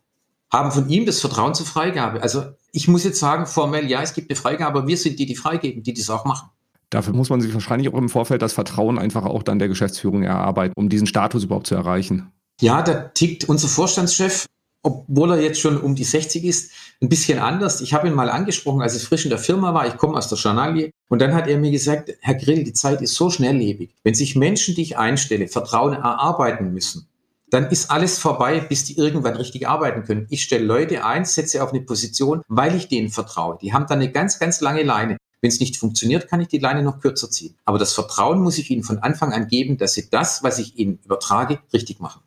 haben 0.53 0.73
von 0.73 0.89
ihm 0.89 1.07
das 1.07 1.21
Vertrauen 1.21 1.55
zur 1.55 1.67
Freigabe. 1.67 2.21
Also 2.23 2.45
ich 2.73 2.89
muss 2.89 3.05
jetzt 3.05 3.21
sagen, 3.21 3.47
formell, 3.47 3.89
ja, 3.89 4.03
es 4.03 4.13
gibt 4.13 4.29
eine 4.29 4.37
Freigabe, 4.37 4.81
aber 4.81 4.89
wir 4.89 4.97
sind 4.97 5.21
die, 5.21 5.27
die 5.27 5.37
freigeben, 5.37 5.85
die 5.85 5.95
das 5.95 6.11
auch 6.11 6.25
machen. 6.25 6.51
Dafür 6.91 7.15
muss 7.15 7.31
man 7.31 7.41
sich 7.41 7.55
wahrscheinlich 7.55 7.89
auch 7.89 7.99
im 7.99 8.09
Vorfeld 8.09 8.43
das 8.43 8.53
Vertrauen 8.53 8.99
einfach 8.99 9.25
auch 9.25 9.45
dann 9.45 9.61
der 9.61 9.69
Geschäftsführung 9.69 10.25
erarbeiten, 10.25 10.75
um 10.77 10.89
diesen 10.89 11.07
Status 11.07 11.45
überhaupt 11.45 11.69
zu 11.69 11.77
erreichen. 11.77 12.33
Ja, 12.61 12.83
da 12.83 12.95
tickt 12.95 13.49
unser 13.49 13.69
Vorstandschef 13.69 14.47
obwohl 14.87 15.33
er 15.33 15.41
jetzt 15.41 15.61
schon 15.61 15.81
um 15.81 15.97
die 15.97 16.05
60 16.05 16.45
ist, 16.45 16.71
ein 17.03 17.09
bisschen 17.09 17.41
anders. 17.41 17.81
Ich 17.81 17.93
habe 17.93 18.07
ihn 18.07 18.15
mal 18.15 18.31
angesprochen, 18.31 18.83
als 18.83 18.95
ich 18.95 19.03
frisch 19.03 19.25
in 19.25 19.31
der 19.31 19.41
Firma 19.41 19.75
war. 19.75 19.89
Ich 19.89 19.97
komme 19.97 20.17
aus 20.17 20.29
der 20.29 20.39
Journalie. 20.39 20.93
Und 21.09 21.21
dann 21.21 21.35
hat 21.35 21.49
er 21.49 21.59
mir 21.59 21.73
gesagt, 21.73 22.15
Herr 22.21 22.37
Grill, 22.37 22.63
die 22.63 22.73
Zeit 22.73 23.03
ist 23.03 23.17
so 23.17 23.29
schnelllebig. 23.29 23.91
Wenn 24.05 24.15
sich 24.15 24.37
Menschen, 24.37 24.77
die 24.77 24.83
ich 24.83 24.97
einstelle, 24.97 25.49
Vertrauen 25.49 25.95
erarbeiten 25.95 26.73
müssen, 26.73 27.09
dann 27.51 27.67
ist 27.67 27.91
alles 27.91 28.19
vorbei, 28.19 28.61
bis 28.61 28.85
die 28.85 28.97
irgendwann 28.97 29.37
richtig 29.37 29.67
arbeiten 29.67 30.05
können. 30.05 30.27
Ich 30.31 30.45
stelle 30.45 30.65
Leute 30.65 31.05
ein, 31.05 31.25
setze 31.25 31.65
auf 31.65 31.73
eine 31.73 31.81
Position, 31.81 32.43
weil 32.47 32.77
ich 32.77 32.87
denen 32.87 33.09
vertraue. 33.09 33.59
Die 33.61 33.73
haben 33.73 33.87
dann 33.89 33.99
eine 33.99 34.13
ganz, 34.13 34.39
ganz 34.39 34.61
lange 34.61 34.85
Leine. 34.85 35.17
Wenn 35.41 35.51
es 35.51 35.59
nicht 35.59 35.77
funktioniert, 35.77 36.29
kann 36.29 36.41
ich 36.41 36.49
die 36.49 36.59
Leine 36.59 36.83
noch 36.83 37.01
kürzer 37.01 37.29
ziehen. 37.29 37.57
Aber 37.65 37.79
das 37.79 37.93
Vertrauen 37.93 38.41
muss 38.41 38.59
ich 38.59 38.71
ihnen 38.71 38.85
von 38.85 38.99
Anfang 38.99 39.33
an 39.33 39.49
geben, 39.49 39.79
dass 39.79 39.95
sie 39.95 40.09
das, 40.11 40.45
was 40.45 40.61
ich 40.61 40.79
ihnen 40.79 41.01
übertrage, 41.05 41.59
richtig 41.73 41.99
machen 41.99 42.21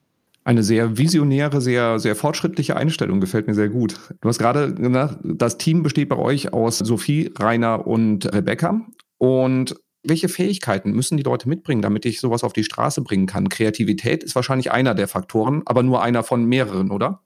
eine 0.49 0.63
sehr 0.63 0.97
visionäre, 0.97 1.61
sehr, 1.61 1.99
sehr 1.99 2.15
fortschrittliche 2.15 2.75
Einstellung, 2.75 3.21
gefällt 3.21 3.45
mir 3.45 3.53
sehr 3.53 3.69
gut. 3.69 3.93
Du 4.19 4.29
hast 4.29 4.39
gerade 4.39 4.73
gesagt, 4.73 5.19
das 5.23 5.59
Team 5.59 5.83
besteht 5.83 6.09
bei 6.09 6.17
euch 6.17 6.53
aus 6.53 6.79
Sophie, 6.79 7.31
Rainer 7.37 7.85
und 7.85 8.25
Rebecca. 8.33 8.81
Und 9.19 9.75
welche 10.01 10.27
Fähigkeiten 10.27 10.91
müssen 10.91 11.17
die 11.17 11.23
Leute 11.23 11.47
mitbringen, 11.47 11.83
damit 11.83 12.03
ich 12.07 12.19
sowas 12.19 12.43
auf 12.43 12.53
die 12.53 12.63
Straße 12.63 13.03
bringen 13.03 13.27
kann? 13.27 13.49
Kreativität 13.49 14.23
ist 14.23 14.33
wahrscheinlich 14.33 14.71
einer 14.71 14.95
der 14.95 15.07
Faktoren, 15.07 15.61
aber 15.67 15.83
nur 15.83 16.01
einer 16.01 16.23
von 16.23 16.45
mehreren, 16.45 16.89
oder? 16.89 17.21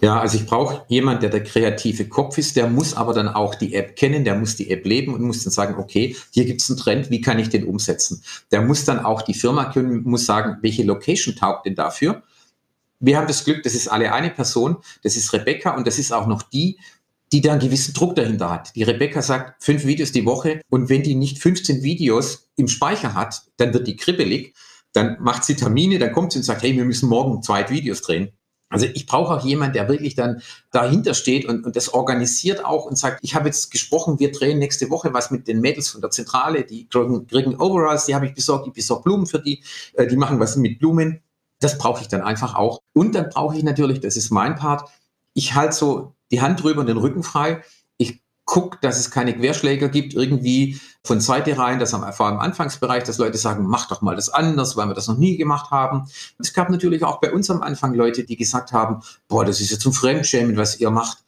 Ja, 0.00 0.18
also 0.18 0.36
ich 0.36 0.46
brauche 0.46 0.84
jemand, 0.88 1.22
der 1.22 1.30
der 1.30 1.44
kreative 1.44 2.08
Kopf 2.08 2.38
ist, 2.38 2.56
der 2.56 2.66
muss 2.66 2.96
aber 2.96 3.14
dann 3.14 3.28
auch 3.28 3.54
die 3.54 3.74
App 3.74 3.94
kennen, 3.94 4.24
der 4.24 4.34
muss 4.34 4.56
die 4.56 4.68
App 4.70 4.84
leben 4.84 5.14
und 5.14 5.22
muss 5.22 5.44
dann 5.44 5.52
sagen, 5.52 5.76
okay, 5.78 6.16
hier 6.32 6.44
gibt 6.44 6.60
es 6.60 6.68
einen 6.68 6.80
Trend, 6.80 7.10
wie 7.10 7.20
kann 7.20 7.38
ich 7.38 7.50
den 7.50 7.62
umsetzen? 7.62 8.20
Der 8.50 8.62
muss 8.62 8.84
dann 8.84 8.98
auch 8.98 9.22
die 9.22 9.34
Firma 9.34 9.66
können, 9.66 10.02
muss 10.02 10.26
sagen, 10.26 10.58
welche 10.62 10.82
Location 10.82 11.36
taugt 11.36 11.66
denn 11.66 11.76
dafür? 11.76 12.24
Wir 13.04 13.18
haben 13.18 13.26
das 13.26 13.44
Glück, 13.44 13.62
das 13.62 13.74
ist 13.74 13.88
alle 13.88 14.12
eine 14.12 14.30
Person, 14.30 14.76
das 15.02 15.16
ist 15.16 15.32
Rebecca 15.32 15.76
und 15.76 15.86
das 15.86 15.98
ist 15.98 16.12
auch 16.12 16.26
noch 16.26 16.42
die, 16.42 16.78
die 17.32 17.40
da 17.40 17.52
einen 17.52 17.60
gewissen 17.60 17.94
Druck 17.94 18.14
dahinter 18.14 18.50
hat. 18.50 18.74
Die 18.76 18.82
Rebecca 18.82 19.20
sagt 19.20 19.62
fünf 19.62 19.84
Videos 19.84 20.12
die 20.12 20.24
Woche 20.24 20.60
und 20.70 20.88
wenn 20.88 21.02
die 21.02 21.14
nicht 21.14 21.38
15 21.38 21.82
Videos 21.82 22.48
im 22.56 22.68
Speicher 22.68 23.14
hat, 23.14 23.42
dann 23.56 23.74
wird 23.74 23.86
die 23.86 23.96
kribbelig, 23.96 24.54
dann 24.92 25.16
macht 25.20 25.44
sie 25.44 25.56
Termine, 25.56 25.98
dann 25.98 26.12
kommt 26.12 26.32
sie 26.32 26.38
und 26.38 26.44
sagt, 26.44 26.62
hey, 26.62 26.76
wir 26.76 26.84
müssen 26.84 27.08
morgen 27.08 27.42
zwei 27.42 27.68
Videos 27.68 28.02
drehen. 28.02 28.32
Also 28.70 28.86
ich 28.92 29.06
brauche 29.06 29.34
auch 29.34 29.44
jemanden, 29.44 29.74
der 29.74 29.88
wirklich 29.88 30.14
dann 30.14 30.42
dahinter 30.72 31.14
steht 31.14 31.44
und, 31.44 31.64
und 31.64 31.76
das 31.76 31.94
organisiert 31.94 32.64
auch 32.64 32.86
und 32.86 32.98
sagt, 32.98 33.20
ich 33.22 33.34
habe 33.34 33.46
jetzt 33.46 33.70
gesprochen, 33.70 34.18
wir 34.18 34.32
drehen 34.32 34.58
nächste 34.58 34.90
Woche 34.90 35.12
was 35.12 35.30
mit 35.30 35.46
den 35.46 35.60
Mädels 35.60 35.90
von 35.90 36.00
der 36.00 36.10
Zentrale, 36.10 36.64
die 36.64 36.88
kriegen, 36.88 37.26
kriegen 37.26 37.54
Overalls, 37.56 38.06
die 38.06 38.14
habe 38.14 38.26
ich 38.26 38.34
besorgt, 38.34 38.66
ich 38.66 38.72
besorge 38.72 39.04
Blumen 39.04 39.26
für 39.26 39.38
die, 39.38 39.62
äh, 39.92 40.06
die 40.06 40.16
machen 40.16 40.40
was 40.40 40.56
mit 40.56 40.78
Blumen. 40.78 41.20
Das 41.60 41.78
brauche 41.78 42.02
ich 42.02 42.08
dann 42.08 42.22
einfach 42.22 42.54
auch. 42.54 42.80
Und 42.92 43.14
dann 43.14 43.28
brauche 43.28 43.56
ich 43.56 43.62
natürlich, 43.62 44.00
das 44.00 44.16
ist 44.16 44.30
mein 44.30 44.54
Part, 44.54 44.88
ich 45.34 45.54
halte 45.54 45.74
so 45.74 46.14
die 46.30 46.40
Hand 46.40 46.62
drüber 46.62 46.80
und 46.80 46.86
den 46.86 46.96
Rücken 46.96 47.22
frei. 47.22 47.62
Ich 47.96 48.20
gucke, 48.44 48.78
dass 48.82 48.98
es 48.98 49.10
keine 49.10 49.34
Querschläger 49.34 49.88
gibt, 49.88 50.14
irgendwie 50.14 50.80
von 51.02 51.20
Seite 51.20 51.58
rein, 51.58 51.78
das 51.78 51.92
wir 51.92 52.12
vor 52.12 52.26
allem 52.26 52.36
im 52.36 52.40
Anfangsbereich, 52.40 53.04
dass 53.04 53.18
Leute 53.18 53.38
sagen, 53.38 53.66
mach 53.66 53.88
doch 53.88 54.02
mal 54.02 54.16
das 54.16 54.28
anders, 54.28 54.76
weil 54.76 54.88
wir 54.88 54.94
das 54.94 55.08
noch 55.08 55.18
nie 55.18 55.36
gemacht 55.36 55.70
haben. 55.70 56.08
Es 56.38 56.52
gab 56.52 56.70
natürlich 56.70 57.02
auch 57.04 57.20
bei 57.20 57.32
uns 57.32 57.50
am 57.50 57.62
Anfang 57.62 57.94
Leute, 57.94 58.24
die 58.24 58.36
gesagt 58.36 58.72
haben, 58.72 59.02
boah, 59.28 59.44
das 59.44 59.60
ist 59.60 59.70
jetzt 59.70 59.86
ein 59.86 59.92
Fremdschämen, 59.92 60.56
was 60.56 60.80
ihr 60.80 60.90
macht. 60.90 61.18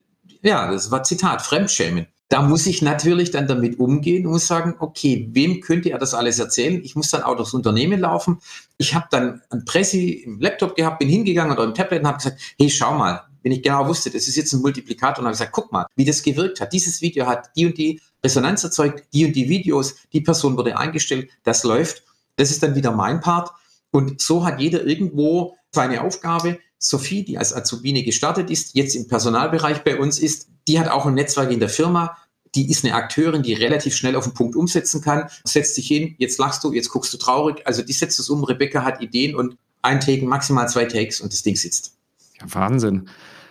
Ja, 0.42 0.70
das 0.70 0.90
war 0.90 1.02
Zitat, 1.02 1.42
Fremdschämen. 1.42 2.06
Da 2.28 2.42
muss 2.42 2.66
ich 2.66 2.82
natürlich 2.82 3.30
dann 3.30 3.46
damit 3.46 3.78
umgehen 3.78 4.26
und 4.26 4.32
muss 4.32 4.48
sagen, 4.48 4.74
okay, 4.80 5.28
wem 5.30 5.60
könnte 5.60 5.90
er 5.90 5.98
das 5.98 6.12
alles 6.12 6.38
erzählen? 6.38 6.80
Ich 6.82 6.96
muss 6.96 7.10
dann 7.10 7.22
auch 7.22 7.36
durchs 7.36 7.54
Unternehmen 7.54 8.00
laufen. 8.00 8.38
Ich 8.78 8.94
habe 8.94 9.06
dann 9.10 9.42
ein 9.50 9.64
Pressi 9.64 10.22
im 10.24 10.40
Laptop 10.40 10.76
gehabt, 10.76 10.98
bin 10.98 11.08
hingegangen 11.08 11.52
oder 11.52 11.64
im 11.64 11.74
Tablet 11.74 12.00
und 12.00 12.08
habe 12.08 12.18
gesagt, 12.18 12.40
hey, 12.58 12.68
schau 12.68 12.96
mal, 12.96 13.26
wenn 13.42 13.52
ich 13.52 13.62
genau 13.62 13.86
wusste, 13.86 14.10
das 14.10 14.26
ist 14.28 14.36
jetzt 14.36 14.52
ein 14.52 14.60
Multiplikator 14.60 15.20
und 15.20 15.26
habe 15.26 15.34
gesagt, 15.34 15.52
guck 15.52 15.72
mal, 15.72 15.86
wie 15.94 16.04
das 16.04 16.22
gewirkt 16.22 16.60
hat. 16.60 16.72
Dieses 16.72 17.00
Video 17.00 17.26
hat 17.26 17.50
die 17.56 17.66
und 17.66 17.78
die 17.78 18.00
Resonanz 18.24 18.64
erzeugt, 18.64 19.04
die 19.14 19.24
und 19.24 19.34
die 19.34 19.48
Videos, 19.48 19.94
die 20.12 20.20
Person 20.20 20.56
wurde 20.56 20.76
eingestellt, 20.76 21.30
das 21.44 21.62
läuft. 21.62 22.02
Das 22.34 22.50
ist 22.50 22.62
dann 22.62 22.74
wieder 22.74 22.90
mein 22.90 23.20
Part. 23.20 23.50
Und 23.92 24.20
so 24.20 24.44
hat 24.44 24.60
jeder 24.60 24.84
irgendwo 24.84 25.56
seine 25.70 26.02
Aufgabe. 26.02 26.58
Sophie, 26.78 27.24
die 27.24 27.38
als 27.38 27.54
Azubine 27.54 28.02
gestartet 28.02 28.50
ist, 28.50 28.74
jetzt 28.74 28.94
im 28.94 29.08
Personalbereich 29.08 29.84
bei 29.84 29.98
uns 29.98 30.18
ist, 30.18 30.48
die 30.68 30.78
hat 30.80 30.88
auch 30.88 31.06
ein 31.06 31.14
Netzwerk 31.14 31.50
in 31.50 31.60
der 31.60 31.68
Firma. 31.68 32.16
Die 32.56 32.70
ist 32.70 32.84
eine 32.84 32.94
Akteurin, 32.94 33.42
die 33.42 33.54
relativ 33.54 33.94
schnell 33.94 34.16
auf 34.16 34.24
den 34.24 34.34
Punkt 34.34 34.56
umsetzen 34.56 35.02
kann. 35.02 35.28
Setzt 35.44 35.76
sich 35.76 35.86
hin, 35.86 36.14
jetzt 36.18 36.38
lachst 36.38 36.64
du, 36.64 36.72
jetzt 36.72 36.88
guckst 36.88 37.12
du 37.12 37.18
traurig. 37.18 37.64
Also 37.66 37.82
die 37.82 37.92
setzt 37.92 38.18
es 38.18 38.28
um. 38.28 38.42
Rebecca 38.42 38.82
hat 38.82 39.00
Ideen 39.00 39.36
und 39.36 39.56
ein 39.82 40.00
Take, 40.00 40.26
maximal 40.26 40.68
zwei 40.68 40.86
Takes 40.86 41.20
und 41.20 41.32
das 41.32 41.42
Ding 41.42 41.54
sitzt. 41.54 41.96
Ja, 42.40 42.46
Wahnsinn. 42.52 43.08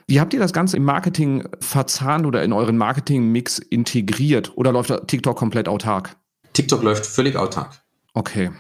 Wie 0.08 0.20
habt 0.20 0.34
ihr 0.34 0.40
das 0.40 0.54
Ganze 0.54 0.78
im 0.78 0.84
Marketing 0.84 1.48
verzahnt 1.60 2.26
oder 2.26 2.44
in 2.44 2.54
euren 2.54 2.78
Marketing-Mix 2.78 3.60
integriert? 3.60 4.52
Oder 4.56 4.72
läuft 4.72 4.92
TikTok 5.08 5.38
komplett 5.38 5.68
autark? 5.68 6.16
TikTok 6.54 6.84
läuft 6.84 7.06
völlig 7.06 7.36
autark. 7.36 7.82
Okay. 8.14 8.52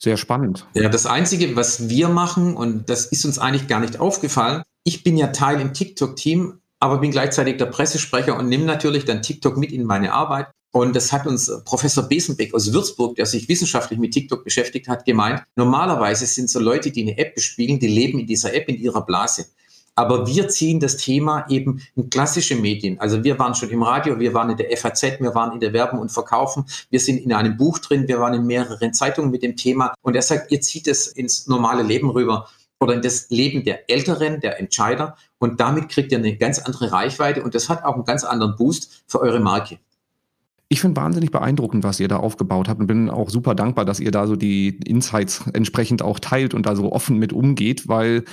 Sehr 0.00 0.16
spannend. 0.16 0.66
Ja, 0.74 0.88
das 0.88 1.06
Einzige, 1.06 1.56
was 1.56 1.88
wir 1.88 2.08
machen, 2.08 2.56
und 2.56 2.88
das 2.88 3.06
ist 3.06 3.24
uns 3.24 3.38
eigentlich 3.38 3.66
gar 3.66 3.80
nicht 3.80 3.98
aufgefallen, 3.98 4.62
ich 4.84 5.02
bin 5.02 5.16
ja 5.16 5.28
Teil 5.28 5.60
im 5.60 5.74
TikTok-Team, 5.74 6.60
aber 6.80 6.98
bin 6.98 7.10
gleichzeitig 7.10 7.56
der 7.56 7.66
Pressesprecher 7.66 8.36
und 8.36 8.48
nehme 8.48 8.64
natürlich 8.64 9.04
dann 9.04 9.22
TikTok 9.22 9.56
mit 9.56 9.72
in 9.72 9.84
meine 9.84 10.12
Arbeit. 10.12 10.48
Und 10.70 10.94
das 10.94 11.12
hat 11.12 11.26
uns 11.26 11.50
Professor 11.64 12.04
Besenbeck 12.04 12.54
aus 12.54 12.72
Würzburg, 12.72 13.16
der 13.16 13.26
sich 13.26 13.48
wissenschaftlich 13.48 13.98
mit 13.98 14.12
TikTok 14.12 14.44
beschäftigt 14.44 14.86
hat, 14.86 15.04
gemeint. 15.04 15.42
Normalerweise 15.56 16.26
sind 16.26 16.50
so 16.50 16.60
Leute, 16.60 16.90
die 16.90 17.02
eine 17.02 17.16
App 17.16 17.34
bespielen, 17.34 17.78
die 17.80 17.88
leben 17.88 18.18
in 18.18 18.26
dieser 18.26 18.52
App, 18.54 18.68
in 18.68 18.76
ihrer 18.76 19.04
Blase. 19.04 19.46
Aber 19.98 20.28
wir 20.28 20.48
ziehen 20.48 20.78
das 20.78 20.96
Thema 20.96 21.46
eben 21.48 21.82
in 21.96 22.08
klassische 22.08 22.54
Medien. 22.54 23.00
Also 23.00 23.24
wir 23.24 23.36
waren 23.40 23.56
schon 23.56 23.70
im 23.70 23.82
Radio, 23.82 24.20
wir 24.20 24.32
waren 24.32 24.50
in 24.50 24.56
der 24.56 24.76
FAZ, 24.76 25.02
wir 25.18 25.34
waren 25.34 25.52
in 25.54 25.58
der 25.58 25.72
Werbung 25.72 25.98
und 25.98 26.12
Verkaufen, 26.12 26.66
wir 26.90 27.00
sind 27.00 27.18
in 27.18 27.32
einem 27.32 27.56
Buch 27.56 27.80
drin, 27.80 28.06
wir 28.06 28.20
waren 28.20 28.34
in 28.34 28.46
mehreren 28.46 28.94
Zeitungen 28.94 29.32
mit 29.32 29.42
dem 29.42 29.56
Thema. 29.56 29.94
Und 30.02 30.14
er 30.14 30.22
sagt, 30.22 30.52
ihr 30.52 30.60
zieht 30.60 30.86
es 30.86 31.08
ins 31.08 31.48
normale 31.48 31.82
Leben 31.82 32.10
rüber 32.10 32.48
oder 32.80 32.94
in 32.94 33.02
das 33.02 33.30
Leben 33.30 33.64
der 33.64 33.90
Älteren, 33.90 34.40
der 34.40 34.60
Entscheider. 34.60 35.16
Und 35.38 35.60
damit 35.60 35.88
kriegt 35.88 36.12
ihr 36.12 36.18
eine 36.18 36.36
ganz 36.36 36.58
andere 36.58 36.92
Reichweite 36.92 37.42
und 37.42 37.54
das 37.54 37.68
hat 37.68 37.84
auch 37.84 37.94
einen 37.94 38.04
ganz 38.04 38.24
anderen 38.24 38.56
Boost 38.56 39.04
für 39.06 39.20
eure 39.20 39.40
Marke. 39.40 39.78
Ich 40.70 40.82
finde 40.82 41.00
wahnsinnig 41.00 41.30
beeindruckend, 41.30 41.82
was 41.82 41.98
ihr 41.98 42.08
da 42.08 42.18
aufgebaut 42.18 42.68
habt 42.68 42.78
und 42.78 42.86
bin 42.86 43.08
auch 43.08 43.30
super 43.30 43.54
dankbar, 43.54 43.86
dass 43.86 44.00
ihr 44.00 44.10
da 44.10 44.26
so 44.26 44.36
die 44.36 44.78
Insights 44.84 45.44
entsprechend 45.54 46.02
auch 46.02 46.18
teilt 46.18 46.52
und 46.52 46.66
da 46.66 46.76
so 46.76 46.92
offen 46.92 47.16
mit 47.16 47.32
umgeht, 47.32 47.88
weil 47.88 48.24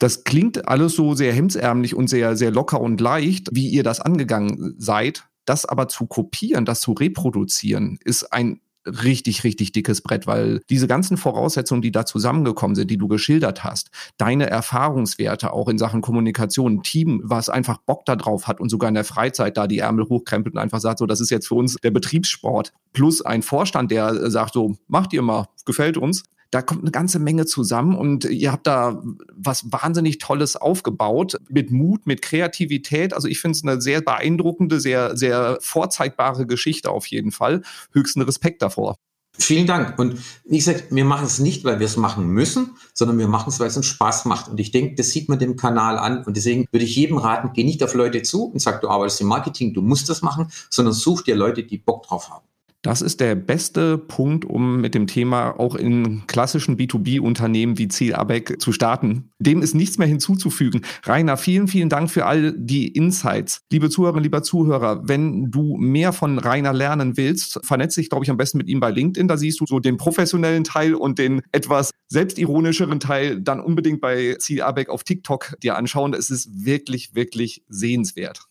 das 0.00 0.24
klingt 0.24 0.66
alles 0.66 0.94
so 0.94 1.14
sehr 1.14 1.32
hemdsärmlich 1.32 1.94
und 1.94 2.08
sehr, 2.08 2.36
sehr 2.36 2.50
locker 2.50 2.80
und 2.80 3.00
leicht, 3.00 3.48
wie 3.52 3.68
ihr 3.68 3.84
das 3.84 4.00
angegangen 4.00 4.74
seid. 4.76 5.24
Das 5.44 5.66
aber 5.66 5.86
zu 5.86 6.06
kopieren, 6.06 6.64
das 6.64 6.80
zu 6.80 6.92
reproduzieren, 6.92 7.98
ist 8.02 8.32
ein 8.32 8.60
richtig, 8.86 9.44
richtig 9.44 9.72
dickes 9.72 10.00
Brett, 10.02 10.26
weil 10.26 10.60
diese 10.70 10.86
ganzen 10.86 11.16
Voraussetzungen, 11.16 11.82
die 11.82 11.92
da 11.92 12.06
zusammengekommen 12.06 12.74
sind, 12.74 12.90
die 12.90 12.98
du 12.98 13.08
geschildert 13.08 13.64
hast, 13.64 13.90
deine 14.18 14.48
Erfahrungswerte 14.48 15.52
auch 15.52 15.68
in 15.68 15.78
Sachen 15.78 16.00
Kommunikation, 16.00 16.82
Team, 16.82 17.20
was 17.24 17.48
einfach 17.48 17.78
Bock 17.78 18.04
da 18.04 18.16
drauf 18.16 18.46
hat 18.46 18.60
und 18.60 18.68
sogar 18.68 18.88
in 18.88 18.94
der 18.94 19.04
Freizeit 19.04 19.56
da 19.56 19.66
die 19.66 19.78
Ärmel 19.78 20.06
hochkrempelt 20.08 20.54
und 20.54 20.60
einfach 20.60 20.80
sagt, 20.80 20.98
so, 20.98 21.06
das 21.06 21.20
ist 21.20 21.30
jetzt 21.30 21.48
für 21.48 21.54
uns 21.54 21.76
der 21.82 21.90
Betriebssport, 21.90 22.72
plus 22.92 23.22
ein 23.22 23.42
Vorstand, 23.42 23.90
der 23.90 24.30
sagt 24.30 24.54
so, 24.54 24.76
macht 24.88 25.12
ihr 25.12 25.22
mal, 25.22 25.48
gefällt 25.64 25.96
uns, 25.96 26.24
da 26.54 26.62
kommt 26.62 26.82
eine 26.82 26.92
ganze 26.92 27.18
Menge 27.18 27.46
zusammen 27.46 27.96
und 27.96 28.26
ihr 28.26 28.52
habt 28.52 28.68
da 28.68 29.02
was 29.34 29.72
wahnsinnig 29.72 30.18
Tolles 30.18 30.54
aufgebaut 30.54 31.36
mit 31.48 31.72
Mut, 31.72 32.06
mit 32.06 32.22
Kreativität. 32.22 33.12
Also 33.12 33.26
ich 33.26 33.40
finde 33.40 33.56
es 33.56 33.64
eine 33.64 33.80
sehr 33.80 34.00
beeindruckende, 34.00 34.78
sehr, 34.78 35.16
sehr 35.16 35.58
vorzeigbare 35.60 36.46
Geschichte 36.46 36.90
auf 36.90 37.06
jeden 37.06 37.32
Fall. 37.32 37.62
Höchsten 37.92 38.22
Respekt 38.22 38.62
davor. 38.62 38.94
Vielen 39.36 39.66
Dank. 39.66 39.98
Und 39.98 40.16
wie 40.44 40.58
gesagt, 40.58 40.84
wir 40.90 41.04
machen 41.04 41.26
es 41.26 41.40
nicht, 41.40 41.64
weil 41.64 41.80
wir 41.80 41.86
es 41.86 41.96
machen 41.96 42.28
müssen, 42.28 42.76
sondern 42.92 43.18
wir 43.18 43.26
machen 43.26 43.48
es, 43.48 43.58
weil 43.58 43.66
es 43.66 43.76
uns 43.76 43.86
Spaß 43.86 44.26
macht. 44.26 44.48
Und 44.48 44.60
ich 44.60 44.70
denke, 44.70 44.94
das 44.94 45.10
sieht 45.10 45.28
man 45.28 45.40
dem 45.40 45.56
Kanal 45.56 45.98
an. 45.98 46.22
Und 46.22 46.36
deswegen 46.36 46.68
würde 46.70 46.84
ich 46.84 46.94
jedem 46.94 47.18
raten, 47.18 47.50
geh 47.52 47.64
nicht 47.64 47.82
auf 47.82 47.94
Leute 47.94 48.22
zu 48.22 48.44
und 48.44 48.60
sag, 48.60 48.80
du 48.80 48.88
arbeitest 48.88 49.22
im 49.22 49.26
Marketing, 49.26 49.74
du 49.74 49.82
musst 49.82 50.08
das 50.08 50.22
machen, 50.22 50.52
sondern 50.70 50.94
such 50.94 51.22
dir 51.22 51.34
Leute, 51.34 51.64
die 51.64 51.78
Bock 51.78 52.06
drauf 52.06 52.30
haben. 52.30 52.46
Das 52.84 53.00
ist 53.00 53.20
der 53.20 53.34
beste 53.34 53.96
Punkt, 53.96 54.44
um 54.44 54.82
mit 54.82 54.94
dem 54.94 55.06
Thema 55.06 55.58
auch 55.58 55.74
in 55.74 56.26
klassischen 56.26 56.76
B2B-Unternehmen 56.76 57.78
wie 57.78 57.88
Ziel 57.88 58.14
Abeck 58.14 58.60
zu 58.60 58.72
starten. 58.72 59.30
Dem 59.38 59.62
ist 59.62 59.74
nichts 59.74 59.96
mehr 59.96 60.06
hinzuzufügen. 60.06 60.82
Rainer, 61.04 61.38
vielen, 61.38 61.66
vielen 61.66 61.88
Dank 61.88 62.10
für 62.10 62.26
all 62.26 62.52
die 62.52 62.88
Insights. 62.88 63.62
Liebe 63.72 63.88
Zuhörerinnen, 63.88 64.22
lieber 64.22 64.42
Zuhörer, 64.42 65.00
wenn 65.08 65.50
du 65.50 65.78
mehr 65.78 66.12
von 66.12 66.38
Rainer 66.38 66.74
lernen 66.74 67.16
willst, 67.16 67.58
vernetze 67.64 68.02
dich, 68.02 68.10
glaube 68.10 68.26
ich, 68.26 68.30
am 68.30 68.36
besten 68.36 68.58
mit 68.58 68.68
ihm 68.68 68.80
bei 68.80 68.90
LinkedIn. 68.90 69.28
Da 69.28 69.38
siehst 69.38 69.60
du 69.60 69.66
so 69.66 69.80
den 69.80 69.96
professionellen 69.96 70.64
Teil 70.64 70.94
und 70.94 71.18
den 71.18 71.40
etwas 71.52 71.90
selbstironischeren 72.08 73.00
Teil 73.00 73.40
dann 73.40 73.60
unbedingt 73.60 74.02
bei 74.02 74.36
Ziel 74.38 74.60
Abeck 74.60 74.90
auf 74.90 75.04
TikTok 75.04 75.56
dir 75.62 75.76
anschauen. 75.76 76.12
Es 76.12 76.28
ist 76.28 76.66
wirklich, 76.66 77.14
wirklich 77.14 77.64
sehenswert. 77.66 78.42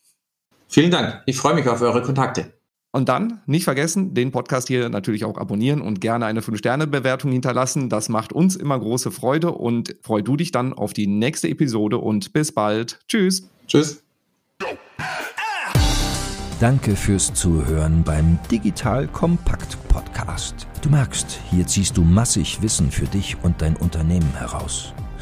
Vielen 0.67 0.89
Dank. 0.89 1.21
Ich 1.27 1.37
freue 1.37 1.53
mich 1.53 1.67
auf 1.67 1.81
eure 1.83 2.01
Kontakte. 2.01 2.51
Und 2.95 3.09
dann 3.09 3.41
nicht 3.47 3.63
vergessen, 3.63 4.13
den 4.13 4.31
Podcast 4.31 4.67
hier 4.67 4.87
natürlich 4.87 5.25
auch 5.25 5.39
abonnieren 5.39 5.81
und 5.81 5.99
gerne 5.99 6.27
eine 6.27 6.41
5-Sterne-Bewertung 6.41 7.31
hinterlassen. 7.31 7.89
Das 7.89 8.07
macht 8.07 8.31
uns 8.31 8.55
immer 8.55 8.79
große 8.79 9.09
Freude 9.09 9.51
und 9.51 9.95
freu 10.03 10.21
du 10.21 10.37
dich 10.37 10.51
dann 10.51 10.73
auf 10.73 10.93
die 10.93 11.07
nächste 11.07 11.49
Episode 11.49 11.97
und 11.97 12.33
bis 12.33 12.51
bald. 12.51 12.99
Tschüss. 13.07 13.49
Tschüss. 13.65 14.03
Danke 16.59 16.95
fürs 16.95 17.33
Zuhören 17.33 18.03
beim 18.03 18.37
Digital 18.51 19.07
Kompakt 19.07 19.75
Podcast. 19.87 20.67
Du 20.83 20.89
merkst, 20.89 21.39
hier 21.49 21.65
ziehst 21.65 21.97
du 21.97 22.03
massig 22.03 22.61
Wissen 22.61 22.91
für 22.91 23.07
dich 23.07 23.37
und 23.41 23.59
dein 23.63 23.75
Unternehmen 23.75 24.37
heraus. 24.37 24.93